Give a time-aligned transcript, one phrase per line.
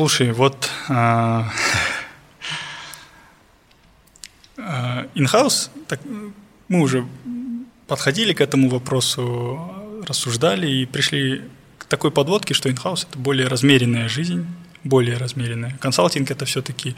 [0.00, 1.52] Слушай, вот а,
[4.56, 5.06] а,
[6.68, 7.06] мы уже
[7.86, 9.60] подходили к этому вопросу,
[10.08, 11.42] рассуждали и пришли
[11.76, 14.46] к такой подводке, что in-house– это более размеренная жизнь,
[14.84, 15.76] более размеренная.
[15.78, 16.96] Консалтинг– это все-таки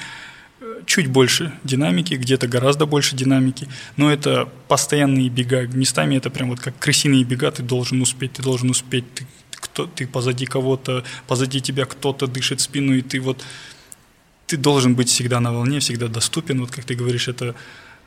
[0.60, 5.62] э, чуть больше динамики, где-то гораздо больше динамики, но это постоянные бега.
[5.62, 9.26] Местами это прям вот как крысиные бега, ты должен успеть, ты должен успеть, ты,
[9.72, 13.42] кто, ты позади кого-то, позади тебя кто-то дышит спину, и ты вот
[14.46, 16.60] ты должен быть всегда на волне, всегда доступен.
[16.60, 17.54] Вот как ты говоришь, это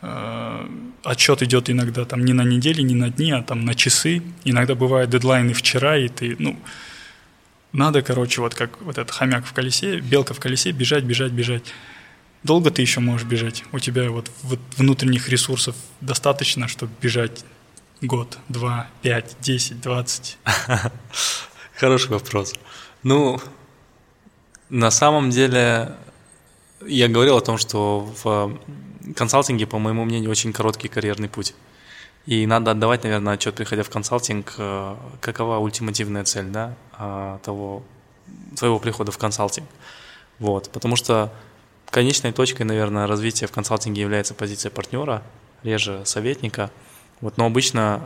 [0.04, 0.68] э,
[1.04, 4.22] отчет идет иногда там не на недели, не на дни, а там на часы.
[4.44, 6.56] Иногда бывают дедлайны вчера, и ты, ну,
[7.74, 11.64] надо, короче, вот как вот этот хомяк в колесе, белка в колесе, бежать, бежать, бежать.
[12.44, 13.64] Долго ты еще можешь бежать?
[13.72, 17.44] У тебя вот, вот внутренних ресурсов достаточно, чтобы бежать
[18.02, 20.38] год, два, пять, десять, двадцать?
[21.78, 22.54] Хороший вопрос.
[23.04, 23.38] Ну,
[24.70, 25.92] на самом деле,
[26.86, 28.58] я говорил о том, что в
[29.14, 31.54] консалтинге, по моему мнению, очень короткий карьерный путь.
[32.28, 37.84] И надо отдавать, наверное, отчет, приходя в консалтинг, э, какова ультимативная цель да, а, того,
[38.56, 39.68] твоего прихода в консалтинг.
[40.40, 41.32] Вот, потому что
[41.92, 45.24] конечной точкой, наверное, развития в консалтинге является позиция партнера,
[45.62, 46.72] реже советника.
[47.20, 48.02] Вот, но обычно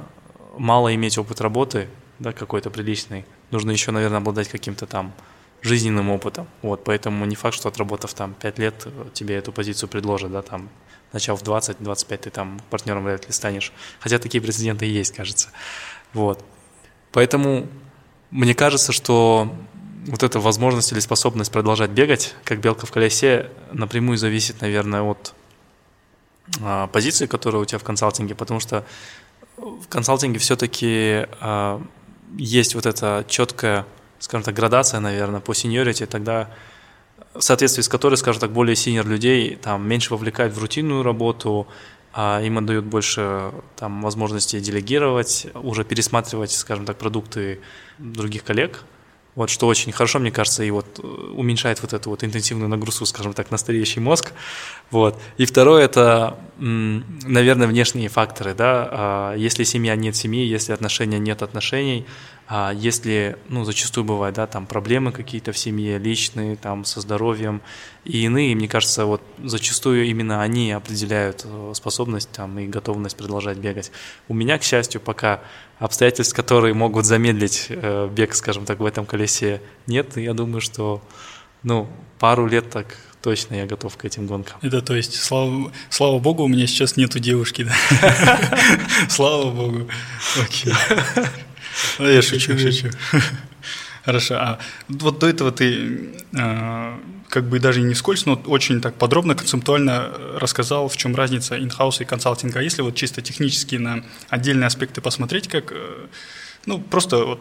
[0.57, 1.87] мало иметь опыт работы,
[2.19, 3.25] да, какой-то приличный.
[3.51, 5.13] Нужно еще, наверное, обладать каким-то там
[5.61, 6.47] жизненным опытом.
[6.61, 10.69] Вот, поэтому не факт, что отработав там 5 лет, тебе эту позицию предложат, да, там
[11.11, 13.71] начав в 20-25 ты там партнером вряд ли станешь.
[13.99, 15.49] Хотя такие прецеденты есть, кажется.
[16.13, 16.43] Вот.
[17.11, 17.67] Поэтому
[18.31, 19.51] мне кажется, что
[20.05, 25.33] вот эта возможность или способность продолжать бегать, как белка в колесе, напрямую зависит, наверное, от
[26.61, 28.85] а, позиции, которая у тебя в консалтинге, потому что
[29.57, 31.81] в консалтинге все-таки а,
[32.37, 33.85] есть вот эта четкая,
[34.19, 36.49] скажем так, градация, наверное, по сеньорити, тогда
[37.33, 41.67] в соответствии с которой, скажем так, более синер людей там меньше вовлекают в рутинную работу,
[42.13, 47.61] а им отдают больше там возможности делегировать, уже пересматривать, скажем так, продукты
[47.97, 48.83] других коллег,
[49.35, 53.33] вот что очень хорошо, мне кажется, и вот уменьшает вот эту вот интенсивную нагрузку, скажем
[53.33, 54.33] так, на стареющий мозг.
[54.91, 55.19] Вот.
[55.37, 58.53] И второе– это, наверное, внешние факторы.
[58.53, 58.89] Да?
[58.91, 62.05] А если семья нет семьи, если отношения нет отношений,
[62.51, 67.61] а если, ну, зачастую бывает, да, там проблемы какие-то в семье, личные, там, со здоровьем
[68.05, 73.59] и иные, мне кажется, вот зачастую именно они определяют э, способность там и готовность продолжать
[73.59, 73.91] бегать.
[74.27, 75.41] У меня, к счастью, пока
[75.77, 81.03] обстоятельств, которые могут замедлить э, бег, скажем так, в этом колесе нет, я думаю, что,
[81.61, 84.57] ну, пару лет так точно я готов к этим гонкам.
[84.63, 88.39] Это то есть, слава, слава богу, у меня сейчас нету девушки, да?
[89.07, 89.87] Слава богу.
[90.41, 90.73] Окей.
[91.99, 92.89] Ну, я шучу, шучу.
[94.05, 94.35] Хорошо.
[94.35, 96.97] А вот до этого ты э,
[97.29, 102.03] как бы даже не вскользь, но очень так подробно, концептуально рассказал, в чем разница инхауса
[102.03, 102.59] и консалтинга.
[102.59, 106.07] А если вот чисто технически на отдельные аспекты посмотреть, как, э,
[106.65, 107.39] ну, просто вот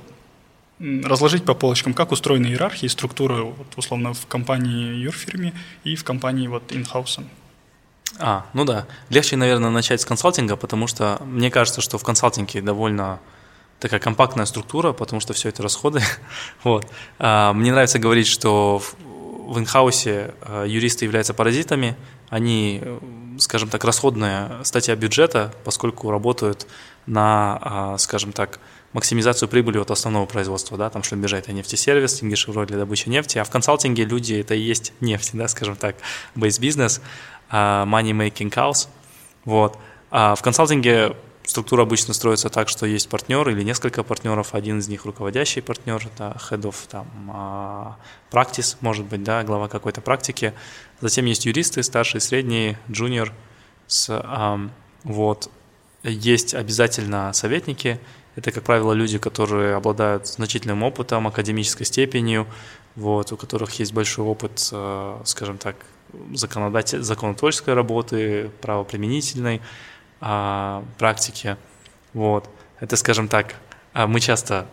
[0.78, 5.52] разложить по полочкам, как устроена иерархия и структура, вот, условно, в компании юрфирме
[5.84, 7.28] и в компании вот инхаусом.
[8.18, 8.86] А, ну да.
[9.10, 13.20] Легче, наверное, начать с консалтинга, потому что мне кажется, что в консалтинге довольно
[13.80, 16.02] такая компактная структура, потому что все это расходы.
[16.64, 16.86] вот.
[17.18, 21.96] А, мне нравится говорить, что в, инхаусе а, юристы являются паразитами,
[22.28, 22.82] они,
[23.38, 26.66] скажем так, расходная статья бюджета, поскольку работают
[27.06, 28.60] на, а, скажем так,
[28.92, 33.44] максимизацию прибыли от основного производства, да, там, бежать, это нефтесервис, Тингишеврой для добычи нефти, а
[33.44, 35.96] в консалтинге люди это и есть нефть, да, скажем так,
[36.34, 37.00] business,
[37.50, 38.88] money making cows,
[39.44, 39.78] вот.
[40.10, 41.14] А в консалтинге
[41.48, 46.06] Структура обычно строится так, что есть партнер или несколько партнеров, один из них руководящий партнер,
[46.18, 47.96] да, head of там, а,
[48.30, 50.52] practice, может быть, да, глава какой-то практики.
[51.00, 53.32] Затем есть юристы, старшие, средние, junior,
[53.86, 54.70] с,
[55.04, 55.50] вот.
[56.02, 57.98] Есть обязательно советники,
[58.36, 62.46] это, как правило, люди, которые обладают значительным опытом, академической степенью,
[62.94, 65.76] вот, у которых есть большой опыт, э, скажем так,
[66.34, 69.62] законодатель, законотворческой работы, правоприменительной,
[70.20, 71.56] а, практике.
[72.14, 72.48] Вот.
[72.80, 73.54] Это, скажем так,
[73.92, 74.66] а мы часто,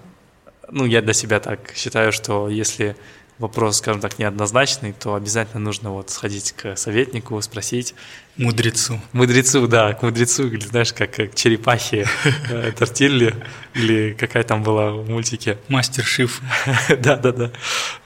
[0.70, 2.96] ну, я для себя так считаю, что если
[3.38, 7.94] вопрос, скажем так, неоднозначный, то обязательно нужно вот сходить к советнику, спросить.
[8.38, 9.00] Мудрецу.
[9.12, 12.08] Мудрецу, да, к мудрецу, или знаешь, как, как черепахи
[12.50, 13.36] э, Тортилли,
[13.74, 15.58] или какая там была в мультике.
[15.68, 16.42] Мастер Шиф.
[16.90, 17.52] Да-да-да.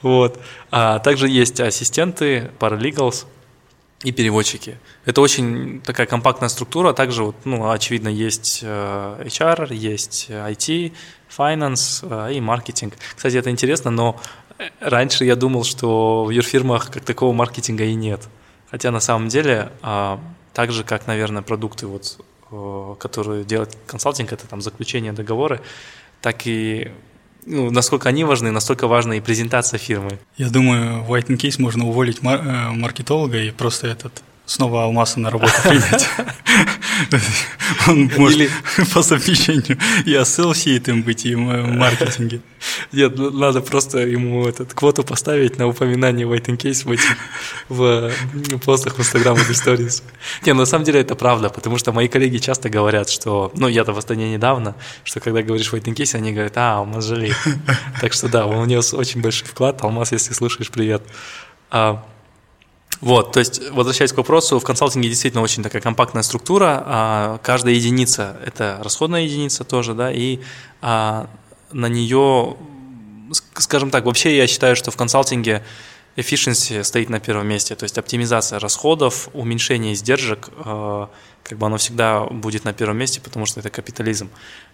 [0.02, 0.40] Вот.
[0.70, 3.26] А также есть ассистенты, paralegals,
[4.02, 4.78] и переводчики.
[5.04, 6.92] Это очень такая компактная структура.
[6.92, 10.92] Также, вот, ну, очевидно, есть э, HR, есть IT,
[11.28, 12.94] finance э, и маркетинг.
[13.14, 14.18] Кстати, это интересно, но
[14.80, 18.28] раньше я думал, что в юрфирмах как такого маркетинга и нет.
[18.70, 20.20] Хотя на самом деле, а,
[20.54, 22.18] так же, как, наверное, продукты, вот,
[22.98, 25.60] которые делает консалтинг, это там заключение договора,
[26.20, 26.90] так и
[27.46, 30.18] ну, насколько они важны, настолько важна и презентация фирмы.
[30.36, 35.20] Я думаю, в White Case можно уволить мар- э, маркетолога и просто этот снова Алмаса
[35.20, 36.08] на работу принять.
[37.88, 38.50] Он может
[38.94, 42.40] по совмещению и ассоциатом быть, и в маркетинге.
[42.92, 47.16] Нет, ну, надо просто ему этот квоту поставить на упоминание White in Case в, этих,
[47.68, 48.10] в
[48.64, 50.02] постах в Instagram или Stories.
[50.44, 53.92] Не, на самом деле это правда, потому что мои коллеги часто говорят, что, ну, я-то
[53.92, 54.74] в Астане недавно,
[55.04, 57.36] что когда говоришь White in Case, они говорят, а, Алмаз жалеет.
[58.00, 59.80] Так что да, у него очень большой вклад.
[59.84, 61.02] Алмаз, если слушаешь, привет.
[61.70, 62.04] А,
[63.00, 66.82] вот, то есть, возвращаясь к вопросу, в консалтинге действительно очень такая компактная структура.
[66.86, 70.40] А каждая единица– это расходная единица тоже, да, и
[70.82, 71.28] а,
[71.72, 72.56] на нее,
[73.54, 75.62] скажем так, вообще я считаю, что в консалтинге
[76.16, 81.06] efficiency стоит на первом месте, то есть оптимизация расходов, уменьшение издержек, э,
[81.44, 84.28] как бы оно всегда будет на первом месте, потому что это капитализм.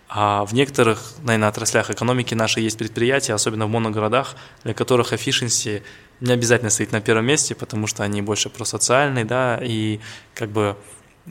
[0.08, 5.82] А в некоторых, наверное, отраслях экономики нашей есть предприятия, особенно в моногородах, для которых efficiency
[6.20, 10.00] не обязательно стоит на первом месте, потому что они больше просоциальные, да, и
[10.34, 10.76] как бы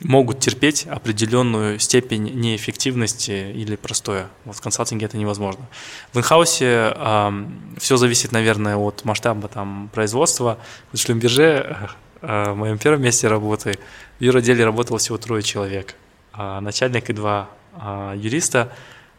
[0.04, 4.28] могут терпеть определенную степень неэффективности или простоя.
[4.44, 5.66] Вот в консалтинге это невозможно.
[6.12, 7.46] В инхаусе э,
[7.78, 10.58] все зависит, наверное, от масштаба там, производства.
[10.92, 11.78] В Шлюмберже,
[12.22, 13.80] э, в моем первом месте работы,
[14.20, 15.96] в юроделе работало всего трое человек.
[16.38, 18.74] Э, начальник и два э, юриста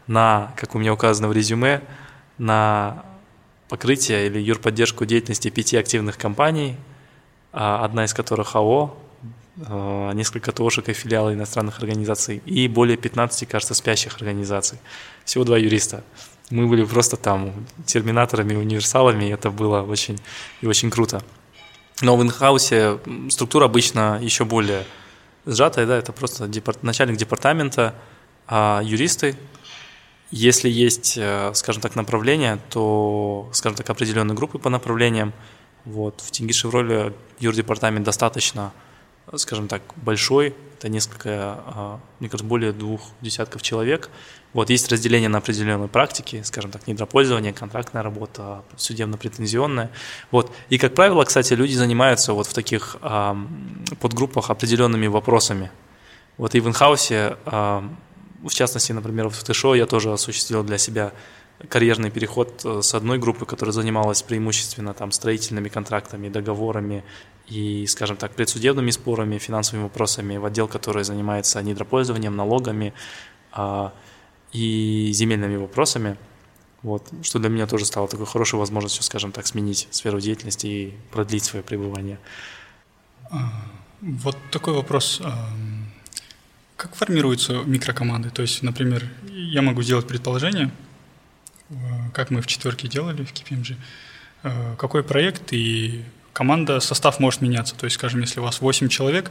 [0.06, 1.80] на, как у меня указано в резюме,
[2.38, 3.02] на
[3.68, 6.76] покрытие или юрподдержку деятельности пяти активных компаний,
[7.52, 8.96] одна из которых АО,
[10.12, 14.78] несколько ТОшек и филиалы иностранных организаций и более 15, кажется, спящих организаций.
[15.24, 16.04] Всего два юриста.
[16.50, 17.52] Мы были просто там
[17.86, 20.20] терминаторами, универсалами, и это было очень
[20.60, 21.22] и очень круто.
[22.02, 22.98] Но в инхаусе
[23.30, 24.84] структура обычно еще более
[25.46, 27.94] сжатая, да, это просто департ, начальник департамента,
[28.46, 29.36] а юристы,
[30.30, 35.32] если есть, э, скажем так, направление, то, скажем так, определенные группы по направлениям.
[35.84, 36.20] Вот.
[36.20, 38.72] В Тинги Шевроле юрдепартамент достаточно,
[39.36, 40.54] скажем так, большой.
[40.78, 44.10] Это несколько, а, мне кажется, более двух десятков человек.
[44.52, 44.68] Вот.
[44.68, 49.90] Есть разделение на определенные практики, скажем так, недропользование, контрактная работа, судебно-претензионная.
[50.32, 50.52] Вот.
[50.70, 52.96] И, как правило, кстати, люди занимаются вот в таких
[54.00, 55.70] подгруппах определенными вопросами.
[56.36, 57.36] Вот и в инхаусе
[58.48, 61.12] в частности, например, в ТШО я тоже осуществил для себя
[61.68, 67.02] карьерный переход э, с одной группы, которая занималась преимущественно там строительными контрактами, договорами
[67.48, 72.92] и, скажем так, предсудебными спорами, финансовыми вопросами, в отдел, который занимается недропользованием, налогами
[73.52, 73.92] а,
[74.52, 76.16] и земельными вопросами.
[76.82, 80.94] Вот, что для меня тоже стало такой хорошей возможностью, скажем так, сменить сферу деятельности и
[81.10, 82.18] продлить свое пребывание.
[84.00, 85.22] Вот такой вопрос.
[86.76, 88.30] Как формируются микрокоманды?
[88.30, 90.70] То есть, например, я могу сделать предположение,
[91.70, 91.74] э,
[92.12, 93.76] как мы в четверке делали в KPMG,
[94.42, 96.04] э, какой проект и
[96.34, 97.74] команда, состав может меняться.
[97.74, 99.30] То есть, скажем, если у вас 8 человек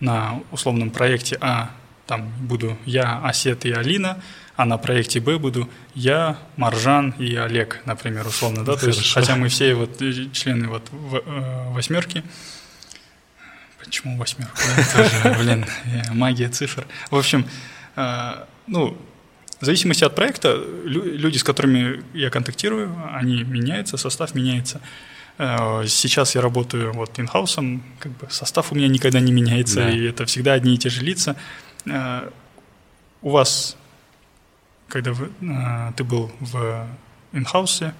[0.00, 1.70] на условном проекте А,
[2.06, 4.22] там буду я, Асет и Алина,
[4.54, 9.36] а на проекте Б буду я, Маржан и Олег, например, условно, да, то есть, хотя
[9.36, 12.22] мы все вот э, члены вот восьмерки,
[13.84, 14.56] Почему восьмерка?
[14.94, 15.66] Тоже, блин,
[16.10, 16.86] магия цифр.
[17.10, 17.46] В общем,
[17.96, 18.96] э, ну,
[19.60, 24.80] в зависимости от проекта, люди, с которыми я контактирую, они меняются, состав меняется.
[25.38, 29.90] Э, сейчас я работаю вот инхаусом, как бы состав у меня никогда не меняется, да.
[29.90, 31.36] и это всегда одни и те же лица.
[31.86, 32.30] Э,
[33.22, 33.76] у вас,
[34.88, 35.30] когда вы,
[35.96, 36.86] ты был в
[37.32, 37.94] инхаусе,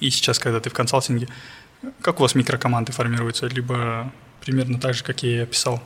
[0.00, 1.28] и сейчас, когда ты в консалтинге,
[2.00, 3.46] как у вас микрокоманды формируются?
[3.46, 4.12] Либо
[4.44, 5.82] примерно так же, как я и описал.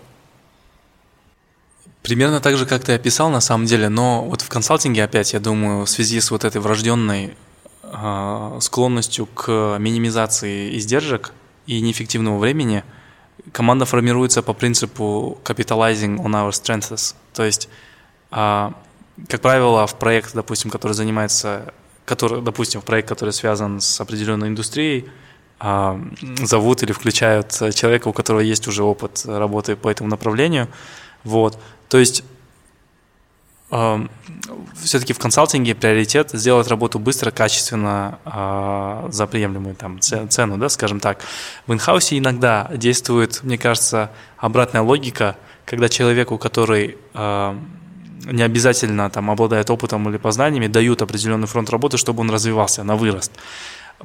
[2.02, 5.40] Примерно так же, как ты описал, на самом деле, но вот в консалтинге опять, я
[5.40, 7.36] думаю, в связи с вот этой врожденной
[7.82, 11.32] э, склонностью к минимизации издержек
[11.66, 12.82] и неэффективного времени,
[13.52, 17.14] команда формируется по принципу capitalizing on our strengths.
[17.34, 17.68] То есть,
[18.30, 18.70] э,
[19.28, 21.74] как правило, в проект, допустим, который занимается,
[22.04, 25.08] который, допустим, в проект, который связан с определенной индустрией,
[25.60, 26.00] а,
[26.38, 30.68] зовут или включают человека, у которого есть уже опыт работы по этому направлению.
[31.24, 31.58] Вот.
[31.88, 32.24] То есть
[33.70, 41.00] все-таки в консалтинге приоритет сделать работу быстро, качественно, э, за приемлемую там, цену, да, скажем
[41.00, 41.20] так.
[41.66, 45.36] В инхаусе иногда действует, мне кажется, обратная логика,
[45.66, 46.96] когда человеку, который
[48.24, 52.96] не обязательно там, обладает опытом или познаниями, дают определенный фронт работы, чтобы он развивался на
[52.96, 53.32] вырост.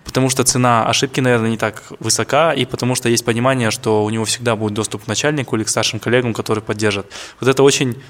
[0.03, 4.09] Потому что цена ошибки, наверное, не так высока, и потому что есть понимание, что у
[4.09, 7.11] него всегда будет доступ к начальнику или к старшим коллегам, которые поддержат.
[7.39, 8.01] Вот это очень,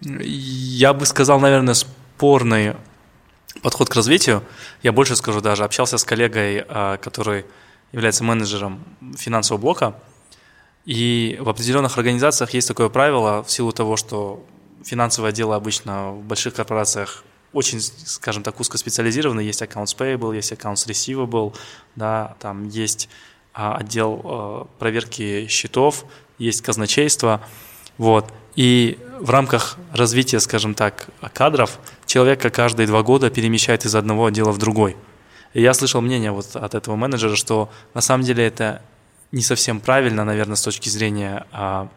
[0.00, 2.74] я бы сказал, наверное, спорный
[3.62, 4.42] подход к развитию.
[4.82, 7.46] Я больше скажу даже, общался с коллегой, а, который
[7.92, 8.84] является менеджером
[9.16, 9.94] финансового блока,
[10.84, 14.44] и в определенных организациях есть такое правило в силу того, что
[14.84, 17.24] финансовое дело обычно в больших корпорациях
[17.54, 19.40] очень, скажем так, узкоспециализированы.
[19.40, 21.54] Есть accounts payable, есть accounts receivable,
[21.96, 23.08] да, там есть
[23.54, 26.04] а, отдел а, проверки счетов,
[26.38, 27.40] есть казначейство,
[27.96, 28.32] вот.
[28.56, 34.52] И в рамках развития, скажем так, кадров человека каждые два года перемещает из одного отдела
[34.52, 34.96] в другой.
[35.54, 38.82] И я слышал мнение вот от этого менеджера, что на самом деле это
[39.32, 41.88] не совсем правильно, наверное, с точки зрения а,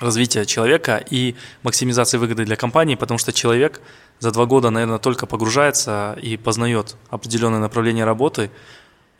[0.00, 3.80] развития человека и максимизации выгоды для компании, потому что человек
[4.18, 8.50] за два года, наверное, только погружается и познает определенное направление работы,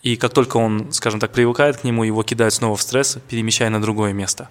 [0.02, 3.70] и как только он, скажем так, привыкает к нему, его кидают снова в стресс, перемещая
[3.70, 4.48] на другое место.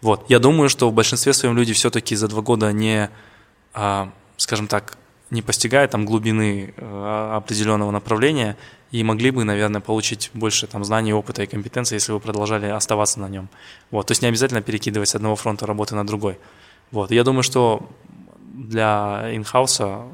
[0.00, 0.24] Вот.
[0.28, 3.10] Я думаю, что в большинстве своем люди все-таки за два года не,
[3.74, 4.96] а, скажем так,
[5.30, 8.56] не постигают там глубины а, определенного направления
[8.90, 13.20] и могли бы, наверное, получить больше там знаний, опыта и компетенции, если бы продолжали оставаться
[13.20, 13.48] на нем.
[13.90, 14.06] Вот.
[14.06, 16.38] То есть не обязательно перекидывать с одного фронта работы на другой.
[16.90, 17.10] Вот.
[17.10, 17.88] Я думаю, что
[18.40, 20.04] для инхауса,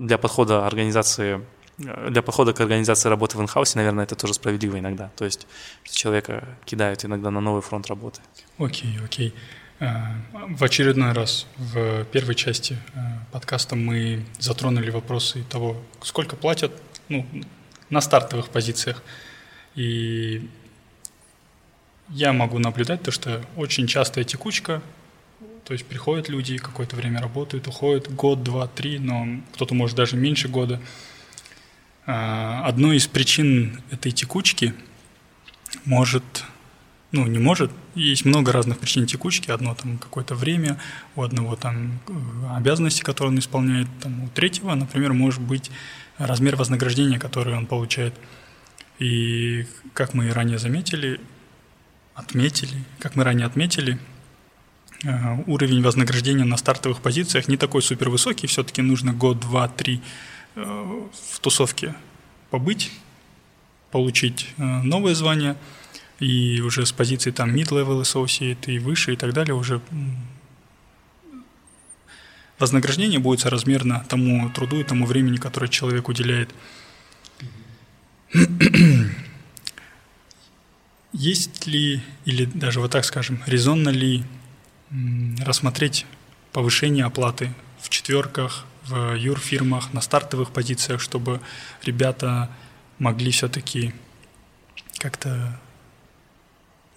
[0.00, 1.40] для подхода организации,
[1.78, 5.10] для подхода к организации работы в инхаусе, наверное, это тоже справедливо иногда.
[5.16, 5.46] То есть
[5.84, 8.20] человека кидают иногда на новый фронт работы.
[8.58, 9.28] Окей, okay, окей.
[9.28, 9.34] Okay.
[9.80, 9.98] Э,
[10.48, 12.98] в очередной раз в первой части э,
[13.32, 16.72] подкаста мы затронули вопросы того, сколько платят
[17.08, 17.26] ну,
[17.90, 19.02] на стартовых позициях.
[19.74, 20.48] И
[22.08, 24.82] я могу наблюдать то, что очень частая текучка
[25.68, 30.16] то есть приходят люди, какое-то время работают, уходят, год, два, три, но кто-то может даже
[30.16, 30.80] меньше года.
[32.06, 34.72] А, одной из причин этой текучки
[35.84, 36.24] может,
[37.12, 39.50] ну не может, есть много разных причин текучки.
[39.50, 40.78] Одно там какое-то время,
[41.16, 45.70] у одного там э, обязанности, которые он исполняет, там, у третьего, например, может быть
[46.18, 48.14] размер вознаграждения, который он получает.
[48.98, 51.20] И как мы ранее заметили,
[52.14, 53.98] отметили, как мы ранее отметили,
[55.04, 60.00] Э, уровень вознаграждения на стартовых позициях не такой супер высокий, все-таки нужно год, два, три
[60.56, 61.94] э, в тусовке
[62.50, 62.90] побыть,
[63.92, 65.56] получить новое звание,
[66.20, 69.80] и уже с позиции там mid-level associate и выше и так далее уже
[72.58, 76.50] вознаграждение будет соразмерно тому труду и тому времени, которое человек уделяет.
[81.12, 84.24] Есть ли, или даже вот так скажем, резонно ли
[85.40, 86.06] рассмотреть
[86.52, 91.40] повышение оплаты в четверках, в юрфирмах, на стартовых позициях, чтобы
[91.84, 92.50] ребята
[92.98, 93.94] могли все-таки
[94.98, 95.60] как-то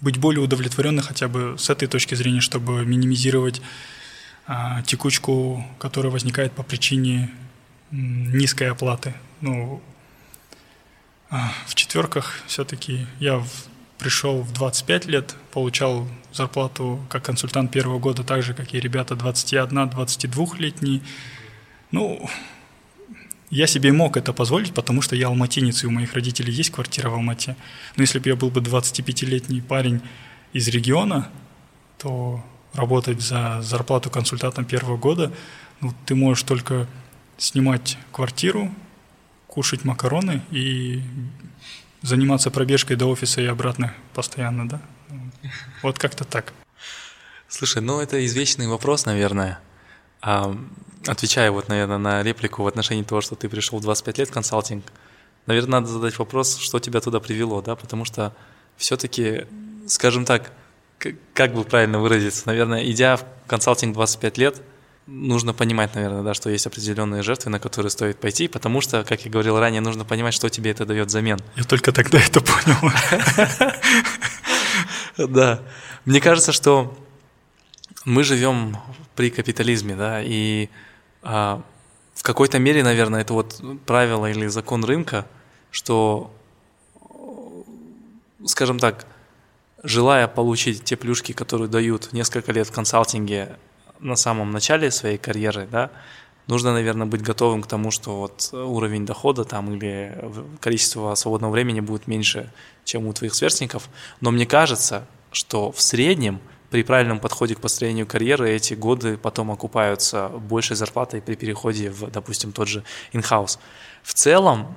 [0.02, 3.62] быть более удовлетворенны хотя бы с этой точки зрения, чтобы минимизировать
[4.48, 7.32] а, текучку, которая возникает по причине
[7.92, 9.14] низкой оплаты.
[9.42, 9.82] Ну,
[11.30, 18.00] а, в четверках все-таки я в пришел в 25 лет, получал зарплату как консультант первого
[18.00, 21.02] года, так же, как и ребята 21-22-летние.
[21.92, 22.28] Ну,
[23.52, 27.10] я себе мог это позволить, потому что я алматинец, и у моих родителей есть квартира
[27.10, 27.58] в Алмате.
[27.98, 30.02] Но если бы я был бы 25-летний парень
[30.54, 31.30] из региона,
[31.98, 32.44] то
[32.74, 35.34] работать за зарплату консультантом первого года,
[35.82, 36.88] ну, ты можешь только
[37.38, 38.74] снимать квартиру,
[39.48, 41.02] кушать макароны и
[42.02, 44.82] заниматься пробежкой до офиса и обратно постоянно, да?
[45.84, 46.54] Вот как-то так.
[47.50, 49.60] Слушай, ну это извечный вопрос, наверное.
[50.22, 50.56] А,
[51.08, 54.34] отвечая вот, наверное, на реплику в отношении того, что ты пришел в 25 лет в
[54.34, 54.86] консалтинг,
[55.48, 58.34] наверное, надо задать вопрос, что тебя туда привело, да, потому что
[58.78, 59.46] все-таки,
[59.88, 60.52] скажем так,
[61.34, 64.62] как бы правильно выразиться, наверное, идя в консалтинг 25 лет,
[65.08, 69.26] нужно понимать, наверное, да, что есть определенные жертвы, на которые стоит пойти, потому что, как
[69.26, 71.40] я говорил ранее, нужно понимать, что тебе это дает взамен.
[71.56, 72.78] Я только тогда это понял.
[75.18, 75.62] Да.
[76.06, 76.98] Мне кажется, что
[78.06, 78.78] мы живем
[79.16, 80.70] при капитализме, да, и
[81.22, 81.62] а,
[82.14, 85.26] в какой-то мере, наверное, это вот правило или закон рынка,
[85.72, 86.32] что,
[88.46, 89.06] скажем так,
[89.84, 93.58] желая получить те плюшки, которые дают несколько лет в консалтинге
[94.00, 95.92] на самом начале своей карьеры, да,
[96.48, 100.18] нужно, наверное, быть готовым к тому, что вот уровень дохода там или
[100.60, 102.52] количество свободного времени будет меньше,
[102.84, 103.90] чем у твоих сверстников.
[104.20, 106.40] Но мне кажется, что в среднем
[106.72, 112.10] при правильном подходе к построению карьеры эти годы потом окупаются большей зарплатой при переходе в,
[112.10, 113.60] допустим, тот же in-house.
[114.02, 114.74] В целом,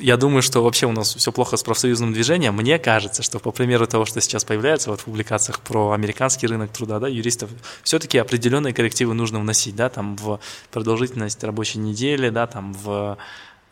[0.00, 2.56] я думаю, что вообще у нас все плохо с профсоюзным движением.
[2.56, 6.72] Мне кажется, что по примеру того, что сейчас появляется вот в публикациях про американский рынок
[6.72, 7.50] труда, да, юристов,
[7.84, 10.40] все-таки определенные коррективы нужно вносить, да, там в
[10.72, 13.16] продолжительность рабочей недели, да, там в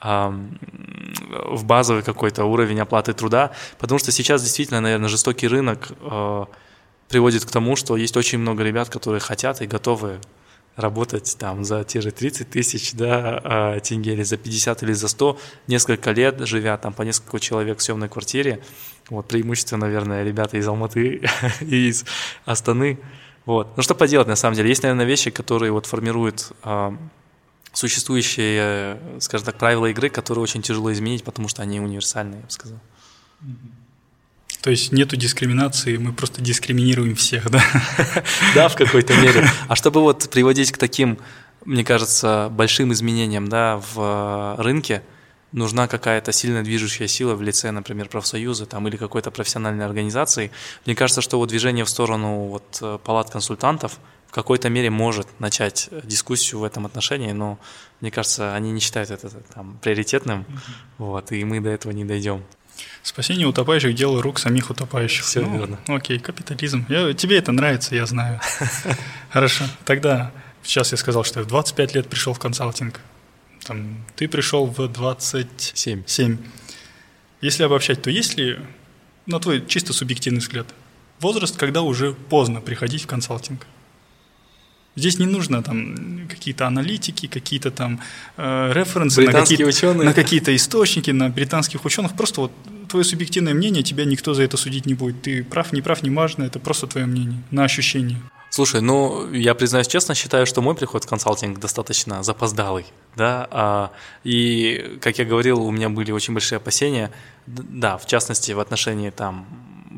[0.00, 3.50] в базовый какой-то уровень оплаты труда,
[3.80, 6.44] потому что сейчас действительно, наверное, жестокий рынок э,
[7.08, 10.20] приводит к тому, что есть очень много ребят, которые хотят и готовы
[10.76, 15.08] работать там за те же 30 тысяч да, а, тенге или за 50 или за
[15.08, 18.62] 100 несколько лет, живя там по несколько человек в съемной квартире.
[19.10, 21.22] Вот преимущественно, наверное, ребята из Алматы
[21.60, 22.04] и из
[22.44, 22.98] Астаны.
[23.44, 23.76] Вот.
[23.76, 24.68] Ну что поделать на самом деле?
[24.68, 26.92] Есть, наверное, вещи, которые вот формируют э,
[27.72, 32.50] существующие, скажем так, правила игры, которые очень тяжело изменить, потому что они универсальные, я бы
[32.52, 32.78] сказал.
[34.62, 37.62] То есть нету дискриминации, мы просто дискриминируем всех, да?
[38.54, 39.48] Да, в какой-то мере.
[39.68, 41.18] А чтобы вот приводить к таким,
[41.64, 45.02] мне кажется, большим изменениям да, в рынке,
[45.52, 50.50] нужна какая-то сильная движущая сила в лице, например, профсоюза там, или какой-то профессиональной организации.
[50.86, 55.88] Мне кажется, что вот движение в сторону вот, палат консультантов в какой-то мере может начать
[56.04, 57.58] дискуссию в этом отношении, но
[58.00, 60.72] мне кажется, они не считают это там, приоритетным, mm-hmm.
[60.98, 62.44] вот, и мы до этого не дойдем.
[63.02, 65.24] Спасение утопающих– дело рук самих утопающих.
[65.24, 65.78] Все ну, верно.
[65.86, 66.84] Окей, капитализм.
[66.88, 68.40] Я, тебе это нравится, я знаю.
[69.30, 69.64] Хорошо.
[69.84, 70.32] Тогда,
[70.62, 73.00] сейчас я сказал, что я в 25 лет пришел в консалтинг.
[73.64, 76.02] Там, ты пришел в 27.
[76.06, 76.38] 7.
[77.40, 78.58] Если обобщать, то есть ли,
[79.26, 80.66] на твой чисто субъективный взгляд,
[81.20, 83.66] возраст, когда уже поздно приходить в консалтинг?
[84.98, 88.00] Здесь не нужно там какие-то аналитики, какие-то там
[88.36, 90.04] э, референсы на какие, ученые.
[90.04, 92.14] на какие-то источники, на британских ученых.
[92.16, 92.52] Просто вот
[92.88, 95.22] твое субъективное мнение, тебя никто за это судить не будет.
[95.22, 98.20] Ты прав, не прав, не важно, это просто твое мнение, на ощущение.
[98.50, 103.90] Слушай, ну, я признаюсь честно, считаю, что мой приход в консалтинг достаточно запоздалый, да, а,
[104.24, 107.10] и, как я говорил, у меня были очень большие опасения,
[107.46, 109.46] да, в частности, в отношении там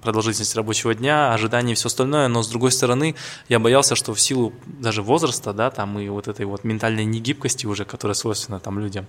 [0.03, 3.15] продолжительность рабочего дня, ожидания и все остальное, но с другой стороны,
[3.49, 7.67] я боялся, что в силу даже возраста, да, там и вот этой вот ментальной негибкости
[7.67, 9.07] уже, которая свойственна там людям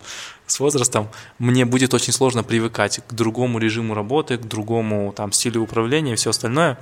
[0.48, 5.62] с возрастом, мне будет очень сложно привыкать к другому режиму работы, к другому там стилю
[5.62, 6.80] управления и все остальное.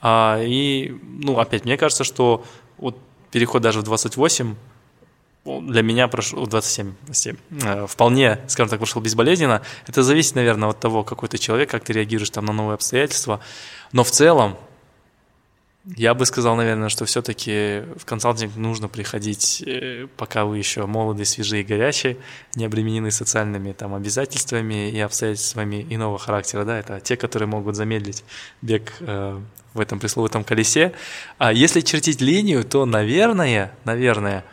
[0.00, 2.44] А, и, ну, опять, мне кажется, что
[2.78, 2.98] вот
[3.30, 4.56] переход даже в 28
[5.44, 9.62] для меня прошел 27, 27, э, вполне, скажем так, прошел безболезненно.
[9.86, 13.40] Это зависит, наверное, от того, какой ты человек, как ты реагируешь там на новые обстоятельства.
[13.90, 14.56] Но в целом,
[15.84, 21.24] я бы сказал, наверное, что все-таки в консалтинг нужно приходить, э, пока вы еще молоды,
[21.24, 22.18] свежие горячие,
[22.54, 26.64] не обременены социальными там, обязательствами и обстоятельствами иного характера.
[26.64, 26.78] Да?
[26.78, 28.22] Это те, которые могут замедлить
[28.60, 29.40] бег э,
[29.74, 30.92] в этом пресловутом колесе.
[31.38, 34.44] А если чертить линию, то, наверное, наверное,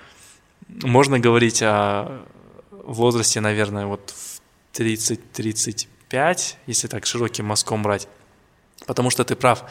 [0.69, 2.25] можно говорить о
[2.71, 4.41] возрасте, наверное, вот в
[4.79, 8.07] 30-35, если так широким мазком брать.
[8.85, 9.63] Потому что ты прав.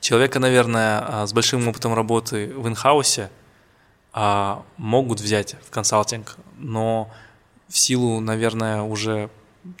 [0.00, 3.30] Человека, наверное, а, с большим опытом работы в инхаусе
[4.12, 7.10] а, могут взять в консалтинг, но
[7.68, 9.30] в силу, наверное, уже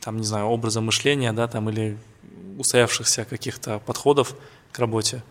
[0.00, 1.98] там, не знаю, образа мышления, да, там или
[2.58, 4.34] устоявшихся каких-то подходов
[4.72, 5.22] к работе,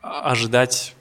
[0.00, 0.94] ожидать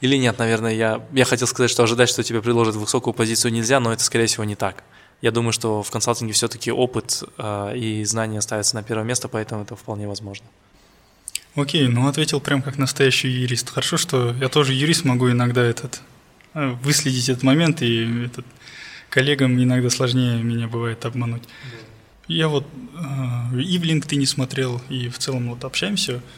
[0.00, 3.80] или нет, наверное, я, я хотел сказать, что ожидать, что тебе предложат высокую позицию нельзя,
[3.80, 4.84] но это, скорее всего, не так.
[5.20, 9.62] Я думаю, что в консалтинге все-таки опыт э, и знания ставятся на первое место, поэтому
[9.62, 10.46] это вполне возможно.
[11.56, 13.70] Окей, ну ответил прям как настоящий юрист.
[13.70, 16.00] Хорошо, что я тоже юрист, могу иногда этот
[16.54, 18.46] э, выследить этот момент, и этот,
[19.10, 21.42] коллегам иногда сложнее меня бывает обмануть.
[22.28, 22.64] Я вот
[22.94, 26.20] э, и в LinkedIn смотрел, и в целом вот общаемся–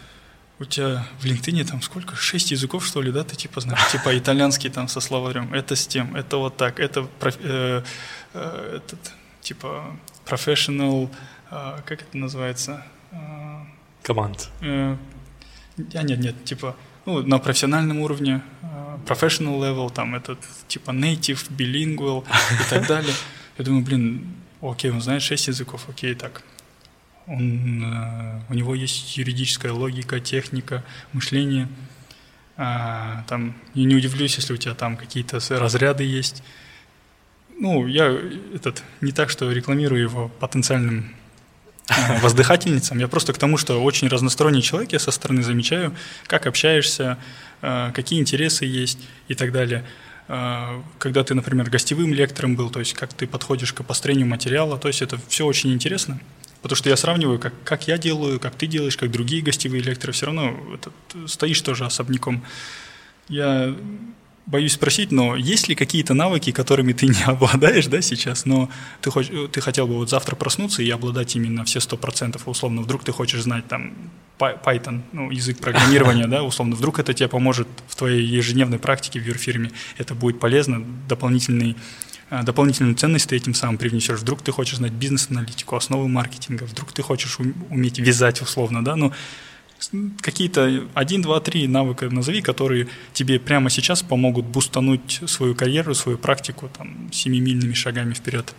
[0.60, 2.14] у тебя в LinkedIn там сколько?
[2.14, 3.24] Шесть языков, что ли, да?
[3.24, 7.08] Ты типа знаешь, типа итальянский там со словарем, это с тем, это вот так, это
[7.22, 7.82] э,
[8.34, 9.96] э, этот, типа
[10.26, 11.08] professional,
[11.50, 12.84] э, как это называется?
[13.10, 13.64] Э,
[14.02, 14.50] Команд.
[14.60, 14.96] Э,
[15.94, 20.36] а, нет, нет, типа, ну, на профессиональном уровне, э, professional level, там, это
[20.68, 23.14] типа native, bilingual и так далее.
[23.56, 26.42] Я думаю, блин, окей, он знает шесть языков, окей, так,
[27.26, 31.68] он, э, у него есть юридическая логика, техника, мышление.
[32.56, 36.42] А, там, я не удивлюсь, если у тебя там какие-то разряды есть.
[37.58, 38.06] Ну, я
[38.54, 41.14] этот, не так, что рекламирую его потенциальным
[41.88, 42.98] э, воздыхательницам.
[42.98, 45.94] Я просто к тому, что очень разносторонний человек, я со стороны замечаю,
[46.26, 47.16] как общаешься,
[47.62, 49.84] э, какие интересы есть и так далее.
[50.98, 54.86] Когда ты, например, гостевым лектором был, то есть как ты подходишь к построению материала, то
[54.86, 56.20] есть это все очень интересно.
[56.62, 60.12] Потому что я сравниваю, как, как я делаю, как ты делаешь, как другие гостевые лекторы.
[60.12, 60.90] Все равно это,
[61.26, 62.44] стоишь тоже особняком.
[63.28, 63.74] Я
[64.50, 68.68] боюсь спросить, но есть ли какие-то навыки, которыми ты не обладаешь, да, сейчас, но
[69.00, 72.82] ты, хоч, ты хотел бы вот завтра проснуться и обладать именно все сто процентов, условно,
[72.82, 73.94] вдруг ты хочешь знать там
[74.38, 79.26] Python, ну, язык программирования, да, условно, вдруг это тебе поможет в твоей ежедневной практике в
[79.26, 81.76] юрфирме, это будет полезно, дополнительный
[82.30, 84.20] дополнительную ценность ты этим самым привнесешь.
[84.20, 87.38] Вдруг ты хочешь знать бизнес-аналитику, основы маркетинга, вдруг ты хочешь
[87.70, 89.12] уметь вязать условно, да, ну,
[90.20, 96.18] какие-то один, два, три навыка назови, которые тебе прямо сейчас помогут бустануть свою карьеру, свою
[96.18, 98.54] практику там семимильными шагами вперед.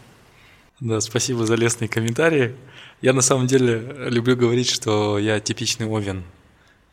[0.79, 2.55] Да, спасибо за лестные комментарии.
[3.01, 6.23] Я на самом деле люблю говорить, что я типичный овен.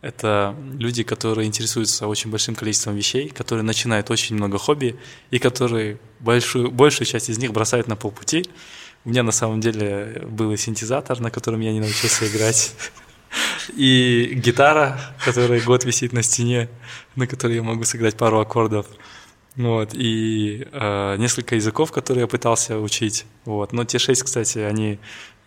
[0.00, 4.96] Это люди, которые интересуются очень большим количеством вещей, которые начинают очень много хобби
[5.30, 8.48] и которые большую, большую часть из них бросают на полпути.
[9.04, 12.74] У меня на самом деле был синтезатор, на котором я не научился играть.
[13.76, 16.70] И гитара, которая год висит на стене,
[17.14, 18.86] на которой я могу сыграть пару аккордов.
[19.56, 23.26] Вот, и э, несколько языков, которые я пытался учить.
[23.44, 23.72] Вот.
[23.72, 24.98] Но те шесть, кстати, они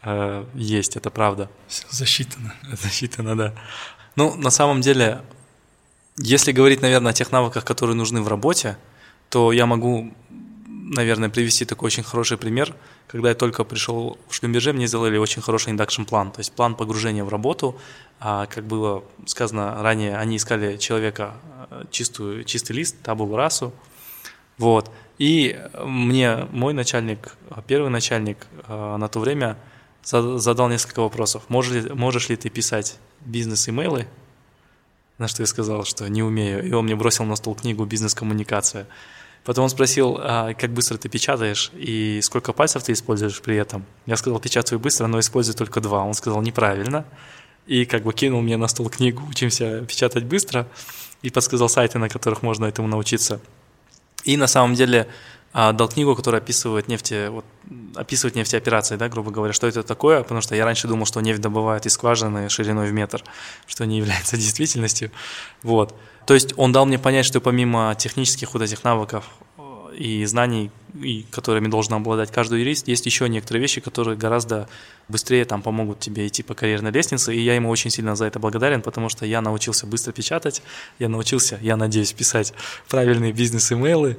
[0.03, 1.49] э, есть, это правда.
[1.67, 2.53] Все засчитано.
[2.73, 3.55] Засчитано, да.
[4.15, 5.21] Ну, на самом деле,
[6.17, 8.77] если говорить, наверное, о тех навыках, которые нужны в работе,
[9.29, 10.11] то я могу
[10.91, 12.75] наверное, привести такой очень хороший пример.
[13.07, 16.75] Когда я только пришел в Шлюмберже, мне сделали очень хороший induction plan, то есть план
[16.75, 17.79] погружения в работу.
[18.19, 21.33] А, как было сказано ранее, они искали человека
[21.69, 23.73] э, чистую, чистый лист, табулу расу.
[24.57, 24.91] Вот.
[25.17, 27.35] И мне мой начальник,
[27.67, 29.57] первый начальник э, на то время
[30.03, 31.43] задал несколько вопросов.
[31.47, 34.07] Можешь ли, можешь ли ты писать бизнес-имейлы?
[35.17, 36.65] На что я сказал, что не умею.
[36.67, 38.87] И он мне бросил на стол книгу «Бизнес-коммуникация».
[39.43, 43.85] Потом он спросил, а как быстро ты печатаешь и сколько пальцев ты используешь при этом.
[44.05, 46.03] Я сказал, печатаю быстро, но использую только два.
[46.03, 47.05] Он сказал, неправильно.
[47.65, 50.67] И как бы кинул мне на стол книгу «Учимся печатать быстро»
[51.21, 53.39] и подсказал сайты, на которых можно этому научиться.
[54.23, 55.07] И на самом деле
[55.53, 57.45] а, дал книгу, которая описывает нефти, вот,
[57.95, 61.41] описывает нефтеоперации, да, грубо говоря, что это такое, потому что я раньше думал, что нефть
[61.41, 63.23] добывают из скважины шириной в метр,
[63.67, 65.11] что не является действительностью.
[65.61, 65.93] Вот.
[66.25, 69.25] То есть он дал мне понять, что помимо технических вот этих навыков
[69.57, 74.69] э, и знаний, и которыми должен обладать каждый юрист, есть еще некоторые вещи, которые гораздо
[75.09, 78.39] быстрее там помогут тебе идти по карьерной лестнице, и я ему очень сильно за это
[78.39, 80.61] благодарен, потому что я научился быстро печатать,
[80.99, 82.53] я научился, я надеюсь, писать
[82.87, 84.17] правильные бизнес-имейлы.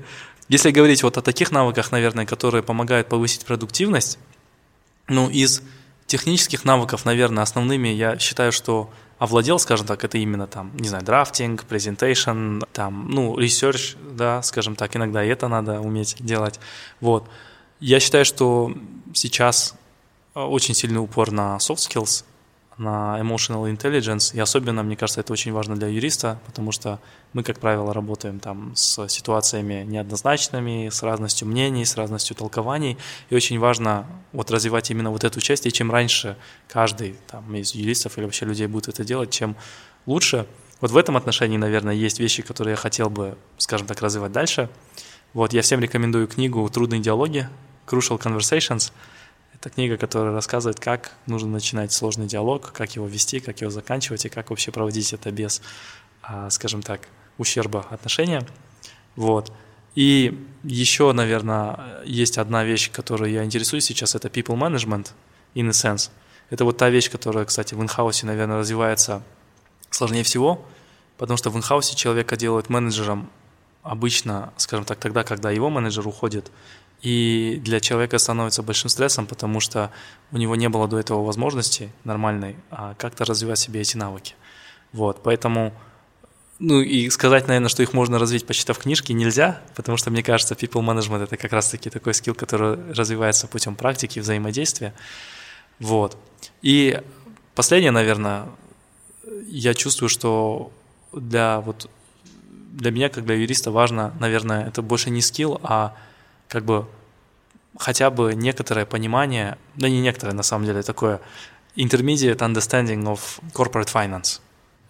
[0.52, 4.18] Если говорить вот о таких навыках, наверное, которые помогают повысить продуктивность,
[5.08, 5.62] ну, из
[6.04, 11.04] технических навыков, наверное, основными я считаю, что овладел, скажем так, это именно там, не знаю,
[11.04, 16.60] драфтинг, презентейшн, там, ну, research, да, скажем так, иногда это надо уметь делать.
[17.00, 17.26] Вот.
[17.80, 18.74] Я считаю, что
[19.14, 19.74] сейчас
[20.34, 22.26] э, очень сильный упор на soft skills,
[22.78, 27.00] на emotional intelligence, и особенно, мне кажется, это очень важно для юриста, потому что
[27.32, 32.98] мы, как правило, работаем там с ситуациями неоднозначными, с разностью мнений, с разностью толкований,
[33.30, 36.36] и очень важно вот развивать именно вот эту часть, и чем раньше
[36.68, 39.56] каждый там, из юристов или вообще людей будет это делать, чем
[40.06, 40.46] лучше.
[40.80, 44.68] Вот в этом отношении, наверное, есть вещи, которые я хотел бы, скажем так, развивать дальше.
[45.32, 47.48] Вот я всем рекомендую книгу «Трудные диалоги»,
[47.86, 48.92] Crucial Conversations–
[49.62, 54.24] это книга, которая рассказывает, как нужно начинать сложный диалог, как его вести, как его заканчивать
[54.24, 55.62] и как вообще проводить это без,
[56.20, 57.02] а, скажем так,
[57.38, 58.44] ущерба отношения.
[59.14, 59.52] Вот.
[59.94, 65.12] И еще, наверное, есть одна вещь, которой я интересуюсь сейчас, это people management
[65.54, 66.10] in a sense.
[66.50, 69.22] Это вот та вещь, которая, кстати, в инхаусе, наверное, развивается
[69.90, 70.66] сложнее всего,
[71.18, 73.30] потому что в инхаусе человека делают менеджером
[73.84, 76.50] обычно, скажем так, тогда, когда его менеджер уходит,
[77.02, 79.90] и для человека становится большим стрессом, потому что
[80.30, 84.34] у него не было до этого возможности нормальной а как-то развивать себе эти навыки.
[84.92, 85.74] Вот, поэтому,
[86.60, 90.54] ну и сказать, наверное, что их можно развить, почитав книжки, нельзя, потому что, мне кажется,
[90.54, 94.94] people management– это как раз-таки такой скилл, который развивается путем практики, взаимодействия.
[95.80, 96.16] Вот.
[96.60, 97.00] И
[97.56, 98.46] последнее, наверное,
[99.46, 100.70] я чувствую, что
[101.12, 101.90] для, вот,
[102.70, 105.96] для меня, как для юриста, важно, наверное, это больше не скилл, а
[106.52, 106.86] как бы
[107.78, 111.20] хотя бы некоторое понимание, да не некоторое на самом деле, такое
[111.76, 113.20] intermediate understanding of
[113.54, 114.40] corporate finance.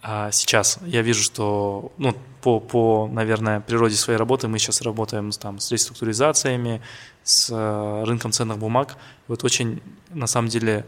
[0.01, 5.31] А сейчас я вижу, что ну, по, по, наверное, природе своей работы мы сейчас работаем
[5.31, 6.81] там, с реструктуризациями,
[7.23, 8.97] с э, рынком ценных бумаг.
[9.29, 10.85] Вот очень, на самом деле,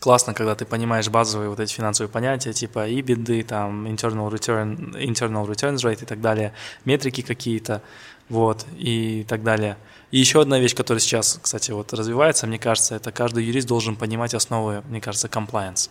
[0.00, 5.46] классно, когда ты понимаешь базовые вот эти финансовые понятия, типа EBITDA, там, internal return, internal
[5.46, 6.52] returns rate и так далее,
[6.84, 7.82] метрики какие-то,
[8.28, 9.76] вот, и так далее.
[10.10, 13.96] И еще одна вещь, которая сейчас, кстати, вот развивается, мне кажется, это каждый юрист должен
[13.96, 15.90] понимать основы, мне кажется, compliance,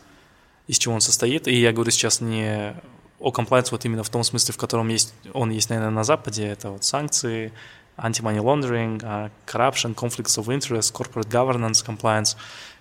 [0.67, 1.47] из чего он состоит.
[1.47, 2.75] И я говорю сейчас не
[3.19, 6.45] о compliance вот именно в том смысле, в котором есть, он есть, наверное, на Западе,
[6.47, 7.51] это вот санкции,
[7.97, 12.35] anti-money laundering, uh, corruption, conflicts of interest, corporate governance, compliance.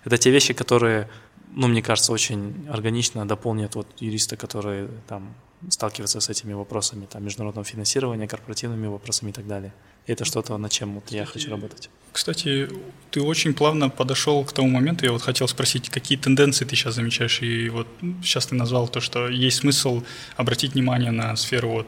[0.05, 1.09] Это те вещи, которые,
[1.51, 5.35] ну, мне кажется, очень органично дополнят вот юристы, которые там
[5.69, 9.73] сталкиваются с этими вопросами там, международного финансирования, корпоративными вопросами и так далее.
[10.05, 11.89] И это что-то, над чем вот я хочу работать.
[12.11, 12.69] Кстати,
[13.09, 16.95] ты очень плавно подошел к тому моменту, я вот хотел спросить, какие тенденции ты сейчас
[16.95, 17.87] замечаешь, и вот
[18.23, 20.03] сейчас ты назвал то, что есть смысл
[20.37, 21.87] обратить внимание на сферу вот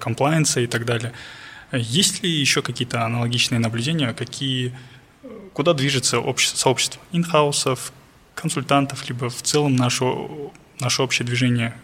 [0.00, 1.12] комплайенса и так далее.
[1.72, 4.72] Есть ли еще какие-то аналогичные наблюдения, какие,
[5.52, 7.92] куда движется общество, сообщество инхаусов,
[8.34, 10.04] консультантов, либо в целом наше,
[10.80, 11.74] наше общее движение?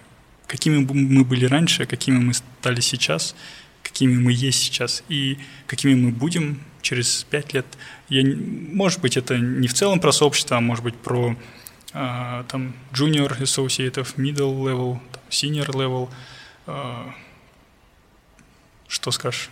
[0.46, 3.34] Какими мы были раньше, какими мы стали сейчас,
[3.82, 7.66] какими мы есть сейчас и какими мы будем через пять лет.
[8.08, 8.24] Я,
[8.72, 11.36] может быть, это не в целом про сообщество, а может быть про
[11.92, 14.98] а, там junior associate, middle level,
[15.30, 16.08] senior level.
[16.66, 17.14] А,
[18.86, 19.50] что скажешь?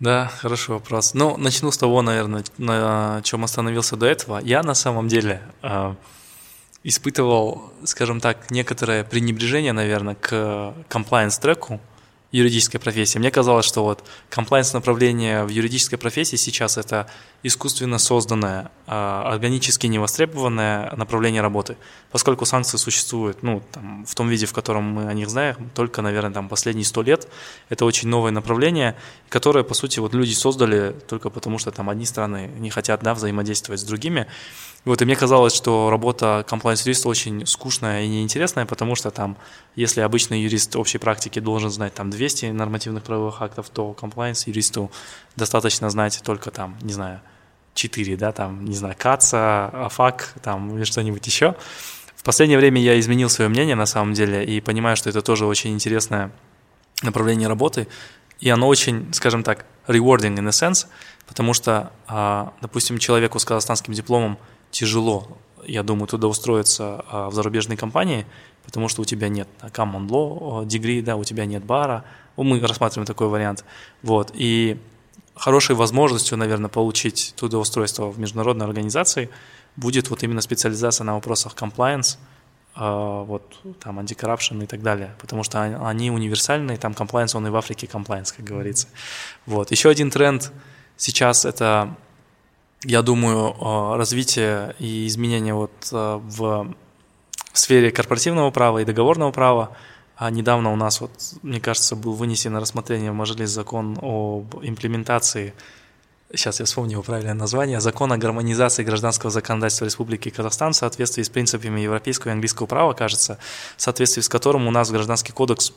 [0.00, 1.14] Да, хороший вопрос.
[1.14, 4.38] Ну, начну с того, наверное, на чем остановился до этого.
[4.38, 5.94] Я на самом деле э,
[6.82, 11.80] испытывал, скажем так, некоторое пренебрежение, наверное, к compliance-треку,
[12.34, 13.16] юридической профессии.
[13.18, 17.06] Мне казалось, что вот комплайнс направление в юридической профессии сейчас это
[17.44, 21.76] искусственно созданное, а, органически невостребованное направление работы,
[22.10, 26.02] поскольку санкции существуют ну, там, в том виде, в котором мы о них знаем, только,
[26.02, 27.28] наверное, там, последние сто лет.
[27.68, 28.96] Это очень новое направление,
[29.28, 33.14] которое, по сути, вот люди создали только потому, что там одни страны не хотят да,
[33.14, 34.26] взаимодействовать с другими.
[34.84, 39.38] Вот, и мне казалось, что работа комплайнс-юриста очень скучная и неинтересная, потому что там,
[39.76, 44.90] если обычный юрист общей практики должен знать там 200 нормативных правовых актов, то комплайнс-юристу
[45.36, 47.20] достаточно знать только там, не знаю,
[47.72, 51.54] 4, да, там, не знаю, КАЦА, АФАК, там, или что-нибудь еще.
[52.14, 55.46] В последнее время я изменил свое мнение, на самом деле, и понимаю, что это тоже
[55.46, 56.30] очень интересное
[57.02, 57.88] направление работы,
[58.38, 60.86] и оно очень, скажем так, rewarding in a sense,
[61.26, 64.36] потому что, а, допустим, человеку с казахстанским дипломом–
[64.74, 65.28] тяжело,
[65.64, 68.26] я думаю, туда устроиться а, в зарубежной компании,
[68.64, 72.04] потому что у тебя нет common law degree, да, у тебя нет бара,
[72.36, 73.64] мы рассматриваем такой вариант,
[74.02, 74.78] вот, и
[75.34, 79.30] хорошей возможностью, наверное, получить трудоустройство в международной организации
[79.76, 82.18] будет вот именно специализация на вопросах compliance,
[82.74, 83.42] а, вот
[83.80, 87.86] там антикоррупшн и так далее, потому что они универсальные, там compliance, он и в Африке
[87.86, 88.88] compliance, как говорится.
[89.46, 89.70] Вот.
[89.70, 90.52] Еще один тренд
[90.96, 91.96] сейчас это
[92.84, 96.74] я думаю, э, развитие и изменения вот э, в
[97.52, 99.76] сфере корпоративного права и договорного права.
[100.16, 101.10] А недавно у нас, вот,
[101.42, 105.54] мне кажется, был вынесен на рассмотрение в Мажилис закон об имплементации,
[106.32, 111.22] сейчас я вспомню его правильное название, закон о гармонизации гражданского законодательства Республики Казахстан в соответствии
[111.22, 113.38] с принципами европейского и английского права, кажется,
[113.76, 115.72] в соответствии с которым у нас Гражданский кодекс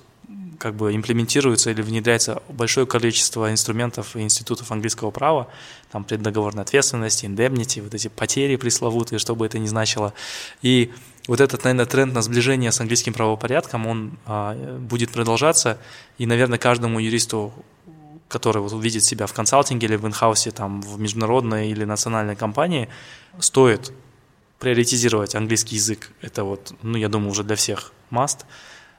[0.58, 5.48] как бы имплементируется или внедряется большое количество инструментов и институтов английского права,
[5.92, 10.14] там преддоговорной ответственности, индемнити, вот эти потери пресловутые, что бы это ни значило.
[10.62, 10.92] И
[11.28, 15.78] вот этот, наверное, тренд на сближение с английским правопорядком, он а, будет продолжаться,
[16.18, 17.54] и, наверное, каждому юристу,
[18.28, 22.90] который вот увидит себя в консалтинге или в инхаусе, там, в международной или национальной компании,
[23.40, 23.94] стоит
[24.60, 26.12] приоритизировать английский язык.
[26.22, 28.40] Это вот, ну, я думаю, уже для всех must–